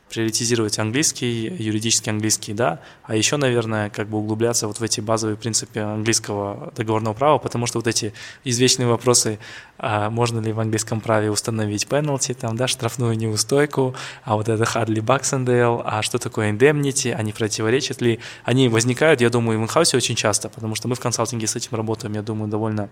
[0.09, 5.37] приоритизировать английский, юридический английский, да, а еще, наверное, как бы углубляться вот в эти базовые
[5.37, 8.13] принципы английского договорного права, потому что вот эти
[8.45, 9.39] извечные вопросы,
[9.79, 13.95] а можно ли в английском праве установить penalty, там, да, штрафную неустойку,
[14.25, 19.31] а вот это Хадли Баксендейл, а что такое indemnity, они противоречат ли, они возникают, я
[19.31, 22.23] думаю, в in-house е очень часто, потому что мы в консалтинге с этим работаем, я
[22.23, 22.89] думаю, довольно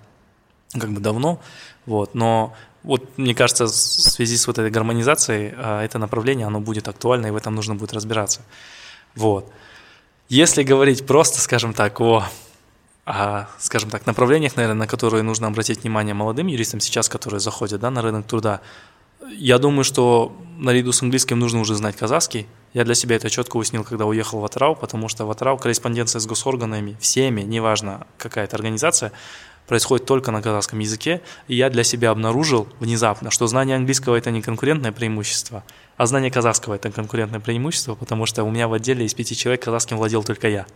[0.73, 1.41] как бы давно,
[1.87, 2.55] вот, но
[2.87, 7.27] вот, мне кажется, в связи с вот этой гармонизацией а, это направление, оно будет актуально,
[7.27, 8.43] и в этом нужно будет разбираться.
[9.17, 9.51] Вот.
[10.29, 12.25] Если говорить просто, скажем так, о,
[13.05, 17.81] о скажем так, направлениях, наверное, на которые нужно обратить внимание молодым юристам сейчас, которые заходят
[17.81, 18.61] да, на рынок труда,
[19.37, 22.47] я думаю, что наряду с английским нужно уже знать казахский.
[22.73, 26.21] Я для себя это четко уяснил, когда уехал в Атырау, потому что в Атырау корреспонденция
[26.21, 29.13] с госорганами, всеми, неважно какая это организация,
[29.67, 34.31] происходит только на казахском языке, и я для себя обнаружил внезапно, что знание английского– это
[34.31, 35.65] не конкурентное преимущество,
[35.97, 39.63] а знание казахского– это конкурентное преимущество, потому что у меня в отделе из пяти человек
[39.65, 40.67] казахским владел только я.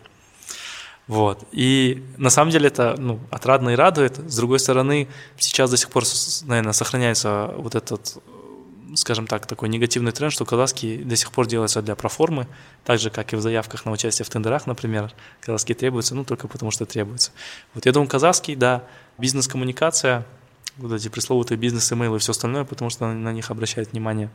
[1.07, 1.43] Вот.
[1.51, 4.17] И на самом деле это ну, отрадно и радует.
[4.17, 6.03] С другой стороны, сейчас до сих пор,
[6.43, 8.17] наверное, сохраняется вот этот
[8.95, 12.47] скажем так, такой негативный тренд, что казахский до сих пор делается для проформы,
[12.83, 16.47] так же, как и в заявках на участие в тендерах, например, казахский требуется, ну, только
[16.47, 17.31] потому что требуется.
[17.73, 18.83] Вот я думаю, казахский, да,
[19.17, 20.25] бизнес-коммуникация,
[20.77, 24.29] вот эти пресловутые бизнес-имейлы и все остальное, потому что на них обращает внимание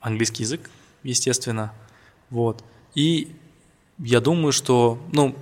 [0.00, 0.70] английский язык,
[1.02, 1.72] естественно.
[2.30, 2.64] Вот.
[2.94, 3.34] И
[3.98, 5.36] я думаю, что, ну,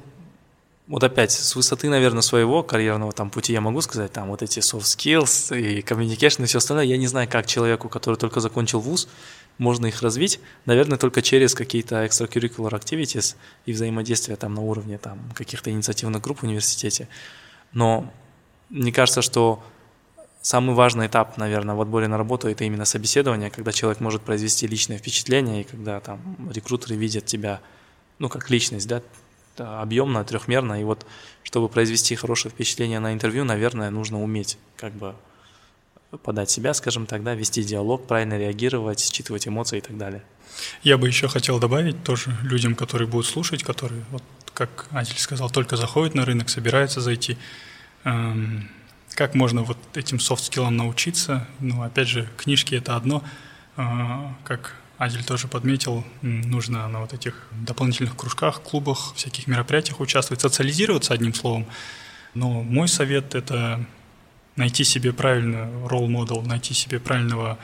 [0.92, 4.58] вот опять, с высоты, наверное, своего карьерного там пути я могу сказать, там вот эти
[4.58, 8.78] soft skills и communication и все остальное, я не знаю, как человеку, который только закончил
[8.78, 9.08] вуз,
[9.56, 15.18] можно их развить, наверное, только через какие-то extracurricular activities и взаимодействие там на уровне там
[15.34, 17.08] каких-то инициативных групп в университете.
[17.72, 18.12] Но
[18.68, 19.64] мне кажется, что
[20.42, 24.66] самый важный этап, наверное, в отборе на работу это именно собеседование, когда человек может произвести
[24.66, 27.62] личное впечатление и когда там рекрутеры видят тебя,
[28.18, 29.00] ну, как личность, да,
[29.56, 31.06] объемно, трехмерно, и вот
[31.42, 35.14] чтобы произвести хорошее впечатление на интервью, наверное, нужно уметь как бы
[36.22, 40.22] подать себя, скажем так, да, вести диалог, правильно реагировать, считывать эмоции и так далее.
[40.82, 45.50] Я бы еще хотел добавить тоже людям, которые будут слушать, которые, вот, как Азель сказал,
[45.50, 47.38] только заходят на рынок, собираются зайти.
[48.04, 48.68] Эм,
[49.14, 51.46] как можно вот этим софт-скиллам научиться?
[51.60, 53.22] Ну, опять же, книжки– это одно.
[53.76, 60.40] Э, как Азель тоже подметил, нужно на вот этих дополнительных кружках, клубах, всяких мероприятиях участвовать,
[60.40, 61.66] социализироваться одним словом.
[62.34, 63.84] Но мой совет– это
[64.54, 67.58] найти себе правильный ролл модел, найти себе правильного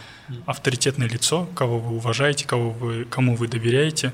[0.46, 4.12] авторитетное лицо, кого вы уважаете, кого вы, кому вы доверяете.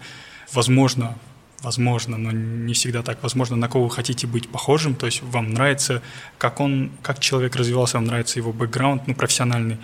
[0.52, 1.16] Возможно,
[1.62, 5.54] возможно, но не всегда так, возможно, на кого вы хотите быть похожим, то есть вам
[5.54, 6.02] нравится,
[6.36, 9.78] как он, как человек развивался, вам нравится его бэкграунд, ну, профессиональный,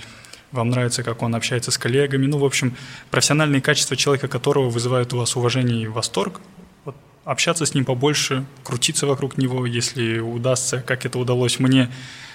[0.52, 2.74] вам нравится, как он общается с коллегами, ну, в общем,
[3.10, 6.40] профессиональные качества человека, которого вызывают у вас уважение и восторг,
[6.84, 11.90] вот, общаться с ним побольше, крутиться вокруг него, если удастся, как это удалось мне,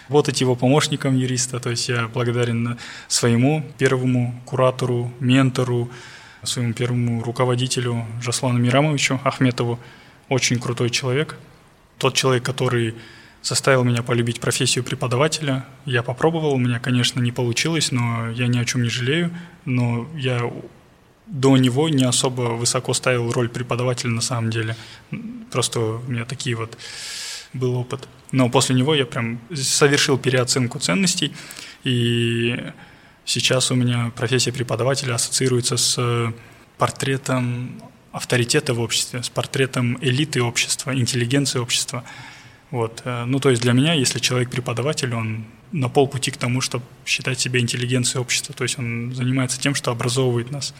[0.07, 1.59] работать его помощником юриста.
[1.59, 5.89] То есть я благодарен своему первому куратору, ментору,
[6.43, 9.79] своему первому руководителю Жаслану Мирамовичу Ахметову.
[10.29, 11.37] Очень крутой человек.
[11.97, 12.95] Тот человек, который
[13.45, 15.65] заставил меня полюбить профессию преподавателя.
[15.85, 19.31] Я попробовал, у меня, конечно, не получилось, но я ни о чем не жалею.
[19.65, 20.51] Но я
[21.27, 24.75] до него не особо высоко ставил роль преподавателя на самом деле.
[25.51, 26.75] Просто у меня такие вот
[27.53, 28.07] был опыт.
[28.31, 31.31] Но после него я прям совершил переоценку ценностей,
[31.83, 32.55] и
[33.25, 36.33] сейчас у меня профессия преподавателя ассоциируется с
[36.77, 37.79] портретом
[38.11, 42.03] авторитета в обществе, с портретом элиты общества, интеллигенции общества.
[42.75, 43.03] Вот.
[43.05, 46.83] Э, ну, то есть для меня, если человек преподаватель, он на полпути к тому, чтобы
[47.05, 50.73] считать себя интеллигенцией общества, то есть он занимается тем, что образовывает нас.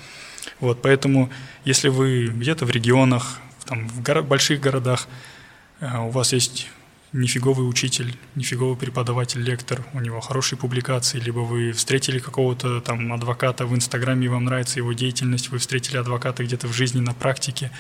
[0.60, 1.30] Вот, поэтому,
[1.64, 5.08] если вы где-то в регионах, там, в горо- больших городах,
[5.80, 6.68] э, у вас есть
[7.14, 13.66] нифиговый учитель, нифиговый преподаватель, лектор, у него хорошие публикации, либо вы встретили какого-то там адвоката
[13.66, 17.72] в Инстаграме, и вам нравится его деятельность, вы встретили адвоката где-то в жизни на практике,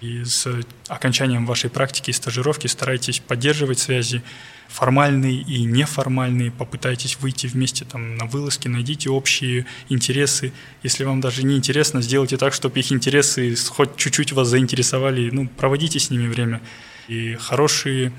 [0.00, 0.46] и с
[0.88, 4.22] окончанием вашей практики и стажировки старайтесь поддерживать связи
[4.68, 10.52] формальные и неформальные, попытайтесь выйти вместе там на вылазки, найдите общие интересы.
[10.82, 15.48] Если вам даже не интересно, сделайте так, чтобы их интересы хоть чуть-чуть вас заинтересовали, ну,
[15.48, 16.62] проводите с ними время.
[17.08, 18.12] И хорошие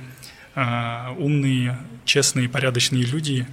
[0.54, 3.48] а, умные, честные, порядочные люди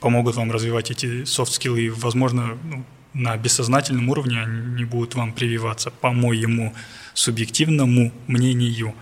[0.00, 2.84] помогут вам развивать эти софт-скиллы, и, возможно, ну,
[3.14, 6.74] на бессознательном уровне они будут вам прививаться, по моему
[7.14, 8.94] субъективному мнению.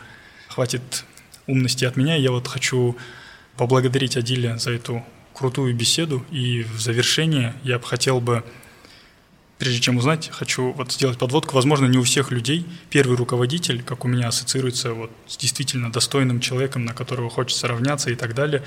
[0.48, 1.04] Хватит
[1.46, 2.96] умности от меня, я вот хочу
[3.56, 8.44] поблагодарить Адиля за эту крутую беседу, и в завершение я бы хотел бы
[9.62, 11.54] прежде чем узнать, хочу вот сделать подводку.
[11.54, 16.40] Возможно, не у всех людей первый руководитель, как у меня, ассоциируется вот с действительно достойным
[16.40, 18.64] человеком, на которого хочется равняться и так далее.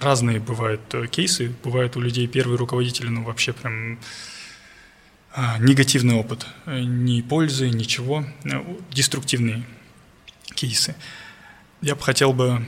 [0.00, 1.50] Разные бывают э, кейсы.
[1.64, 3.98] Бывает у людей первый руководитель, ну, вообще прям
[5.58, 6.46] негативный опыт.
[6.66, 8.24] Э, ни пользы, ничего.
[8.44, 9.64] Э, деструктивные
[10.54, 10.94] кейсы.
[11.82, 12.64] Я бы хотел бы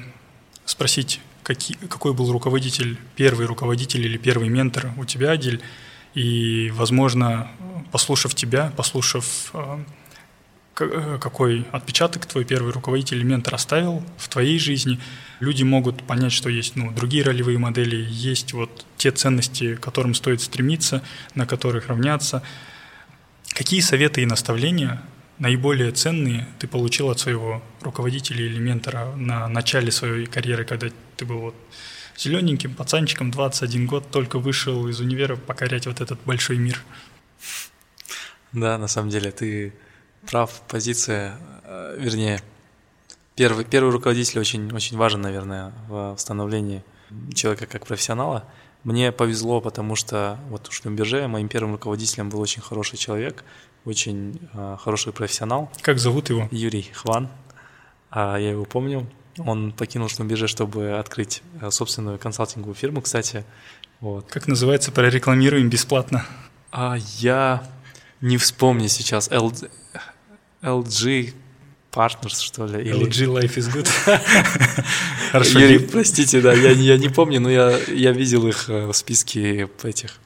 [0.64, 5.62] спросить, какие, какой был руководитель, первый руководитель или первый ментор у тебя, Адиль,
[6.14, 7.50] и, возможно,
[7.92, 9.84] послушав тебя, послушав, э, э,
[10.76, 15.00] какой отпечаток твой первый руководитель, ментор оставил в твоей жизни,
[15.40, 20.12] люди могут понять, что есть ну, другие ролевые модели, есть вот те ценности, к которым
[20.12, 21.02] стоит стремиться,
[21.34, 22.42] на которых равняться.
[23.54, 25.02] Какие советы и наставления
[25.38, 31.24] наиболее ценные ты получил от своего руководителя или ментора на начале своей карьеры, когда ты
[31.24, 31.54] был вот
[32.18, 36.82] зелененьким пацанчиком, 21 год, только вышел из универа покорять вот этот большой мир.
[38.52, 39.72] Да, на самом деле ты
[40.26, 42.40] прав, позиция, э, вернее,
[43.34, 46.84] первый, первый руководитель очень, очень важен, наверное, в становлении
[47.34, 48.44] человека как профессионала.
[48.84, 53.44] Мне повезло, потому что вот в Шлюмберже моим первым руководителем был очень хороший человек,
[53.84, 55.70] очень э, хороший профессионал.
[55.80, 56.48] Как зовут его?
[56.50, 57.28] Юрий Хван.
[58.10, 59.08] А, я его помню.
[59.38, 63.44] Он покинул Шлюмберже, чтобы открыть э, собственную консалтинговую фирму, кстати.
[64.00, 64.26] Вот.
[64.30, 66.24] Как называется, прорекламируем бесплатно.
[66.70, 67.68] А я
[68.20, 69.28] не вспомню сейчас.
[70.62, 71.32] LG
[71.92, 72.80] Partners, что ли?
[72.80, 73.06] Или...
[73.06, 73.88] LG Life is Good.
[75.32, 75.58] Хорошо.
[75.58, 79.68] Юрий, простите, да, я, я не помню, но я, я видел их э, в списке
[79.82, 80.18] этих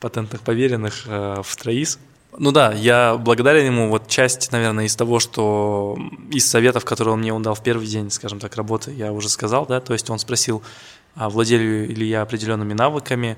[0.00, 1.98] патентных поверенных э, в Троис.
[2.38, 3.88] Ну да, я благодарен ему.
[3.88, 5.96] Вот часть, наверное, из того, что
[6.30, 9.28] из советов, которые он мне он дал в первый день, скажем так, работы, я уже
[9.28, 10.62] сказал, да, то есть он спросил,
[11.14, 13.36] а владею ли я определенными навыками,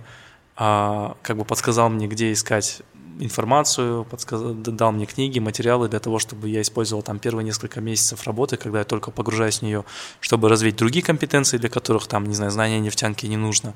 [0.56, 2.82] а, как бы подсказал мне, где искать
[3.18, 8.24] информацию, подсказал, дал мне книги, материалы для того, чтобы я использовал там первые несколько месяцев
[8.24, 9.84] работы, когда я только погружаюсь в нее,
[10.20, 13.74] чтобы развить другие компетенции, для которых там, не знаю, знания нефтянки не нужно.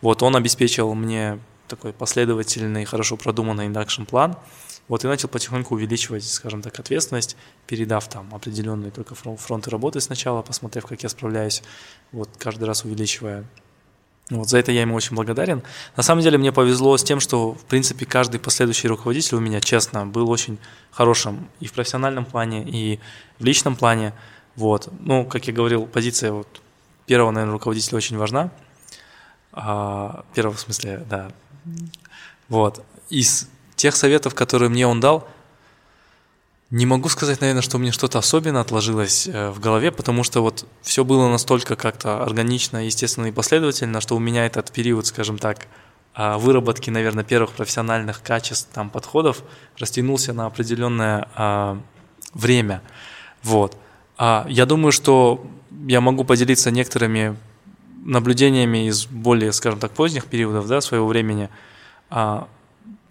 [0.00, 1.38] Вот он обеспечил мне
[1.68, 4.36] такой последовательный, хорошо продуманный induction plan.
[4.88, 7.36] Вот и начал потихоньку увеличивать, скажем так, ответственность,
[7.66, 11.62] передав там определенные только фронты работы сначала, посмотрев, как я справляюсь,
[12.10, 13.44] вот каждый раз увеличивая
[14.38, 15.62] вот за это я ему очень благодарен.
[15.96, 19.60] На самом деле мне повезло с тем, что, в принципе, каждый последующий руководитель у меня,
[19.60, 20.58] честно, был очень
[20.90, 23.00] хорошим и в профессиональном плане, и
[23.38, 24.12] в личном плане.
[24.56, 24.88] Вот.
[25.00, 26.48] Ну, как я говорил, позиция вот
[27.06, 28.50] первого, наверное, руководителя очень важна.
[29.52, 31.30] А, первого в смысле, да.
[32.48, 32.84] Вот.
[33.10, 35.28] Из тех советов, которые мне он дал,
[36.72, 40.66] не могу сказать, наверное, что мне что-то особенно отложилось э, в голове, потому что вот
[40.80, 45.66] все было настолько как-то органично, естественно и последовательно, что у меня этот период, скажем так,
[46.14, 49.42] а, выработки, наверное, первых профессиональных качеств, там, подходов
[49.78, 51.78] растянулся на определенное а,
[52.32, 52.80] время.
[53.42, 53.76] Вот.
[54.16, 55.46] А я думаю, что
[55.86, 57.36] я могу поделиться некоторыми
[58.02, 61.50] наблюдениями из более, скажем так, поздних периодов да, своего времени.
[62.08, 62.48] А,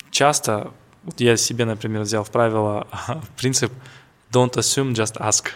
[0.10, 0.72] часто
[1.04, 2.88] вот я себе, например, взял в правило
[3.38, 3.72] принцип
[4.32, 5.50] don't assume, just ask.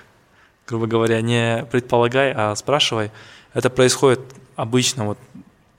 [0.68, 3.12] Грубо говоря, не предполагай, а спрашивай.
[3.54, 4.20] Это происходит
[4.56, 5.18] обычно, вот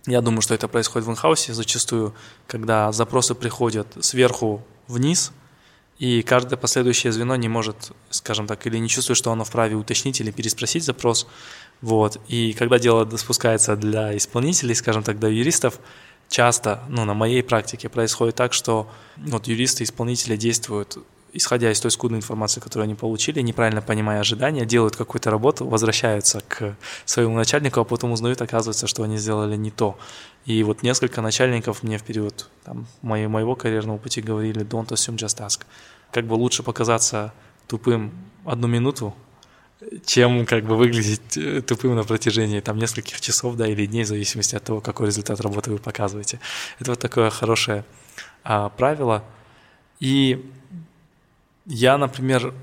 [0.07, 2.15] я думаю, что это происходит в инхаусе зачастую,
[2.47, 5.33] когда запросы приходят сверху вниз,
[5.99, 10.21] и каждое последующее звено не может, скажем так, или не чувствует, что оно вправе уточнить
[10.21, 11.27] или переспросить запрос.
[11.81, 12.21] Вот.
[12.29, 15.81] И когда дело спускается для исполнителей, скажем так, до юристов,
[16.29, 20.99] часто, ну, на моей практике происходит так, что вот юристы, исполнители действуют
[21.37, 26.41] исходя из той скудной информации, которую они получили, неправильно понимая ожидания, делают какую-то работу, возвращаются
[26.49, 29.99] к своему начальнику, а потом узнают, оказывается, что они сделали не то.
[30.47, 35.17] И вот несколько начальников мне в период там, моего, моего карьерного пути говорили «don't assume,
[35.17, 35.63] just ask».
[36.11, 37.33] Как бы лучше показаться
[37.67, 38.13] тупым
[38.45, 39.15] одну минуту,
[40.05, 44.07] чем как бы выглядеть э, тупым на протяжении там нескольких часов, да, или дней, в
[44.07, 46.41] зависимости от того, какой результат работы вы показываете.
[46.79, 47.85] Это вот такое хорошее
[48.43, 49.23] а, правило.
[50.01, 50.51] И
[51.67, 52.55] я, например,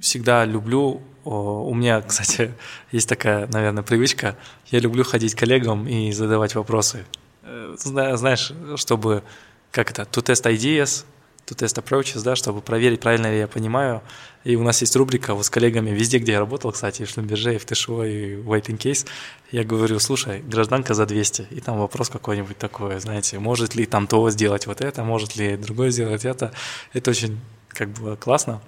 [0.00, 2.54] всегда люблю, о, у меня, кстати,
[2.92, 4.36] есть такая, наверное, привычка,
[4.70, 7.04] я люблю ходить коллегам и задавать вопросы.
[7.42, 9.24] Э, знаешь, чтобы,
[9.72, 11.04] как это, to test ideas,
[11.46, 14.02] to test approaches, да, чтобы проверить, правильно ли я понимаю.
[14.44, 17.54] И у нас есть рубрика вот с коллегами везде, где я работал, кстати, в Шлюмберже,
[17.54, 19.06] и в ТШО, и в Waiting Case.
[19.50, 24.06] Я говорю, слушай, гражданка за 200, и там вопрос какой-нибудь такой, знаете, может ли там
[24.06, 26.52] то сделать вот это, может ли другое сделать это.
[26.92, 28.60] Это очень как бы классно.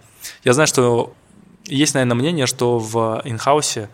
[0.44, 1.12] Я знаю, что
[1.64, 3.88] есть, наверное, мнение, что в инхаусе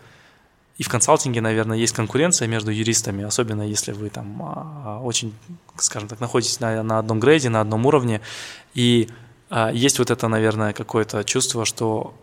[0.80, 5.34] и в консалтинге, наверное, есть конкуренция между юристами, особенно если вы там а, очень,
[5.76, 8.22] скажем так, находитесь на, на одном грейде, на одном уровне,
[8.72, 9.06] и
[9.50, 12.14] а, есть вот это, наверное, какое-то чувство, что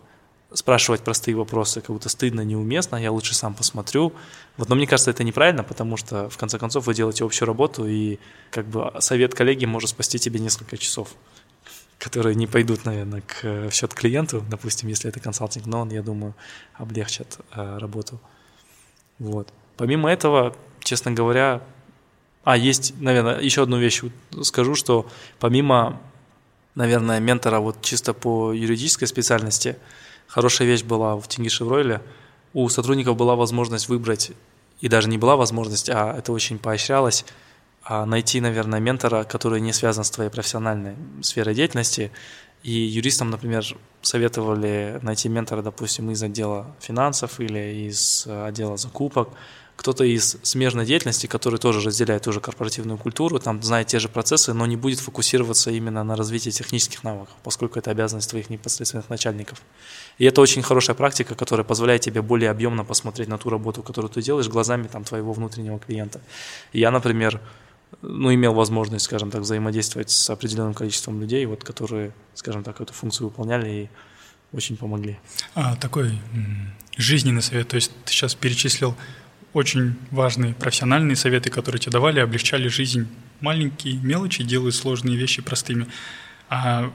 [0.52, 4.12] спрашивать простые вопросы как будто стыдно, неуместно, я лучше сам посмотрю.
[4.56, 7.86] Вот, но мне кажется, это неправильно, потому что, в конце концов, вы делаете общую работу,
[7.86, 8.18] и
[8.50, 11.14] как бы совет коллеги может спасти тебе несколько часов,
[11.96, 16.02] которые не пойдут, наверное, к, в счет клиенту, допустим, если это консалтинг, но он, я
[16.02, 16.34] думаю,
[16.74, 18.18] облегчит э, работу.
[19.18, 19.52] Вот.
[19.76, 21.62] Помимо этого, честно говоря,
[22.44, 24.02] а, есть, наверное, еще одну вещь
[24.42, 25.06] скажу, что
[25.38, 26.00] помимо,
[26.74, 29.76] наверное, ментора вот чисто по юридической специальности,
[30.26, 32.00] хорошая вещь была в Тинги Шевройле,
[32.54, 34.32] у сотрудников была возможность выбрать,
[34.80, 37.24] и даже не была возможность, а это очень поощрялось,
[37.82, 42.12] а найти, наверное, ментора, который не связан с твоей профессиональной сферой деятельности,
[42.62, 43.64] и юристам, например,
[44.02, 49.30] советовали найти ментора, допустим, из отдела финансов или из э, отдела закупок,
[49.78, 54.08] кто-то из смежной деятельности, который тоже разделяет ту же корпоративную культуру, там знает те же
[54.08, 59.08] процессы, но не будет фокусироваться именно на развитии технических навыков, поскольку это обязанность твоих непосредственных
[59.08, 59.62] начальников.
[60.18, 64.10] И это очень хорошая практика, которая позволяет тебе более объемно посмотреть на ту работу, которую
[64.10, 66.20] ты делаешь, глазами там, твоего внутреннего клиента.
[66.72, 67.40] Я, например,
[68.02, 72.92] ну, имел возможность, скажем так, взаимодействовать с определенным количеством людей, вот, которые, скажем так, эту
[72.92, 73.88] функцию выполняли и
[74.52, 75.18] очень помогли.
[75.54, 76.18] А, такой
[76.96, 78.96] жизненный совет, то есть ты сейчас перечислил
[79.52, 83.08] очень важные профессиональные советы, которые тебе давали, облегчали жизнь.
[83.40, 85.86] Маленькие мелочи делают сложные вещи простыми.
[86.50, 86.92] а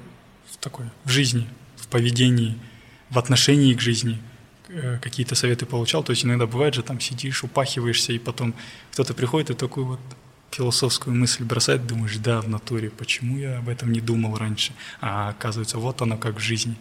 [0.51, 2.57] в такой, в жизни, в поведении,
[3.09, 4.21] в отношении к жизни
[4.69, 6.03] э, какие-то советы получал.
[6.03, 8.53] То есть иногда бывает же, там сидишь, упахиваешься, и потом
[8.91, 9.99] кто-то приходит и такую вот
[10.53, 14.73] философскую мысль бросает, думаешь, да, в натуре, почему я об этом не думал раньше?
[15.01, 16.75] А оказывается, вот оно как в жизни.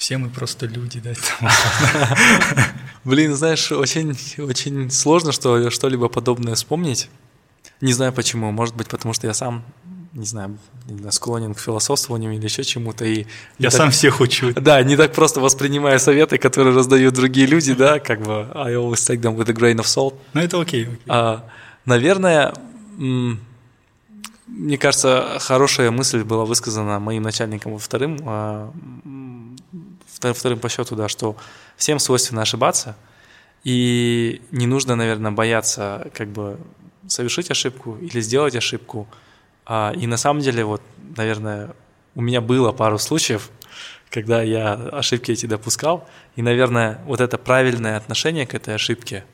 [0.00, 1.12] Все мы просто люди, да.
[3.04, 7.10] Блин, знаешь, очень, очень сложно что, что-либо подобное вспомнить.
[7.82, 8.50] Не знаю почему.
[8.50, 9.62] Может быть, потому что я сам,
[10.14, 10.56] не знаю,
[10.86, 13.04] не знаю склонен к философствованию или еще чему-то.
[13.04, 13.26] И
[13.58, 14.52] я так, сам всех учу.
[14.54, 19.06] Да, не так просто воспринимаю советы, которые раздают другие люди, да, как бы I always
[19.06, 20.14] take them with a grain of salt.
[20.32, 20.84] Ну, это окей.
[20.84, 20.98] окей.
[21.08, 21.44] А,
[21.84, 22.54] наверное,
[23.00, 28.70] мне кажется, хорошая мысль была высказана моим начальником во вторым а,
[30.18, 31.36] вторым по счету, да, что
[31.76, 32.96] всем свойственно ошибаться,
[33.64, 36.58] и не нужно, наверное, бояться как бы
[37.06, 39.08] совершить ошибку или сделать ошибку.
[39.64, 40.82] А, и на самом деле, вот,
[41.16, 41.74] наверное,
[42.14, 43.50] у меня было пару случаев,
[44.10, 49.24] когда я ошибки эти допускал, и, наверное, вот это правильное отношение к этой ошибке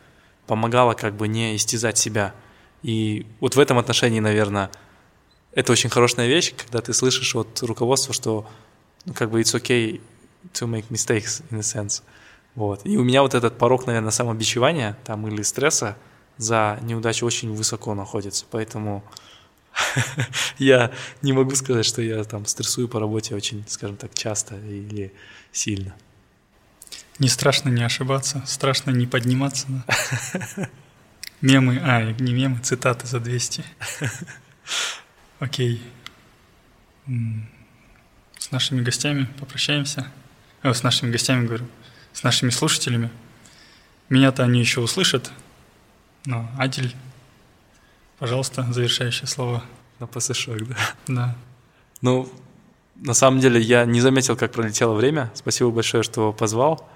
[0.46, 2.32] помогало как бы не истязать себя.
[2.86, 4.70] И вот в этом отношении, наверное,
[5.50, 8.48] это очень хорошая вещь, когда ты слышишь от руководства, что
[9.06, 10.00] ну, как бы it's okay
[10.52, 12.04] to make mistakes in a sense.
[12.54, 12.82] Вот.
[12.84, 15.96] И у меня вот этот порог, наверное, самобичевания там или стресса
[16.36, 18.46] за неудачу очень высоко находится.
[18.52, 19.02] Поэтому
[20.58, 25.12] я не могу сказать, что я там стрессую по работе очень, скажем так, часто или
[25.50, 25.96] сильно.
[27.18, 29.66] Не страшно не ошибаться, страшно не подниматься.
[29.68, 30.70] Да?
[31.40, 33.64] Мемы, а, не мемы, цитаты за 200.
[35.40, 35.82] Окей.
[38.38, 40.10] С нашими гостями попрощаемся
[40.62, 41.66] э, с нашими гостями, говорю,
[42.12, 43.10] с нашими слушателями.
[44.08, 45.30] Меня-то они еще услышат,
[46.24, 46.94] но Адель,
[48.18, 49.64] пожалуйста, завершающее слово.
[49.98, 50.76] На посышок, да?
[51.06, 51.36] Да.
[52.02, 52.30] Ну,
[52.96, 55.30] на самом деле я не заметил, как пролетело время.
[55.34, 56.86] Спасибо большое, что позвал.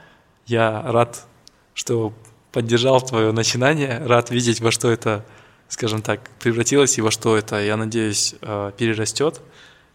[0.47, 1.27] Я рад,
[1.73, 2.13] что
[2.53, 5.25] поддержал твое начинание, рад видеть, во что это,
[5.69, 9.41] скажем так, превратилось и во что это, я надеюсь, э, перерастет.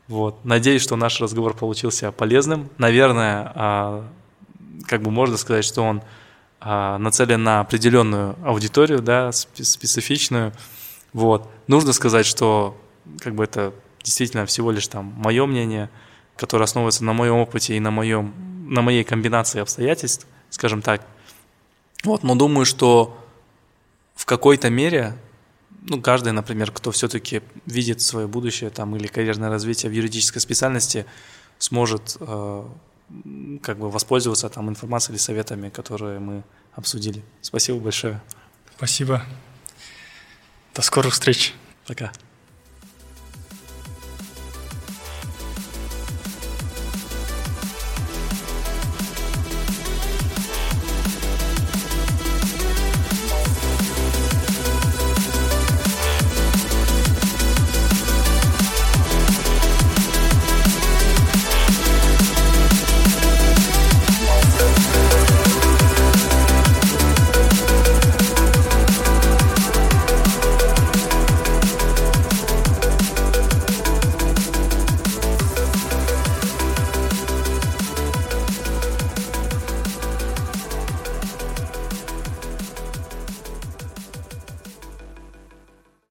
[0.07, 0.43] Вот.
[0.45, 2.69] Надеюсь, что наш разговор получился полезным.
[2.77, 4.07] Наверное, а,
[4.87, 6.03] как бы можно сказать, что он
[6.61, 10.53] а, нацелен на определенную аудиторию, да, специфичную.
[11.11, 11.49] Вот.
[11.67, 12.77] Нужно сказать, что
[13.19, 15.89] как бы это действительно всего лишь там мое мнение,
[16.37, 18.33] которое основывается на моем опыте и на, моем,
[18.69, 21.01] на моей комбинации обстоятельств, скажем так.
[22.05, 23.17] Вот, но думаю, что
[24.15, 25.17] в какой-то мере
[25.87, 31.05] ну, каждый, например, кто все-таки видит свое будущее там, или карьерное развитие в юридической специальности,
[31.59, 32.67] сможет э,
[33.61, 36.43] как бы воспользоваться там информацией или советами, которые мы
[36.73, 37.23] обсудили.
[37.41, 38.21] Спасибо большое.
[38.77, 39.23] Спасибо.
[40.73, 41.53] До скорых встреч.
[41.87, 42.11] Пока.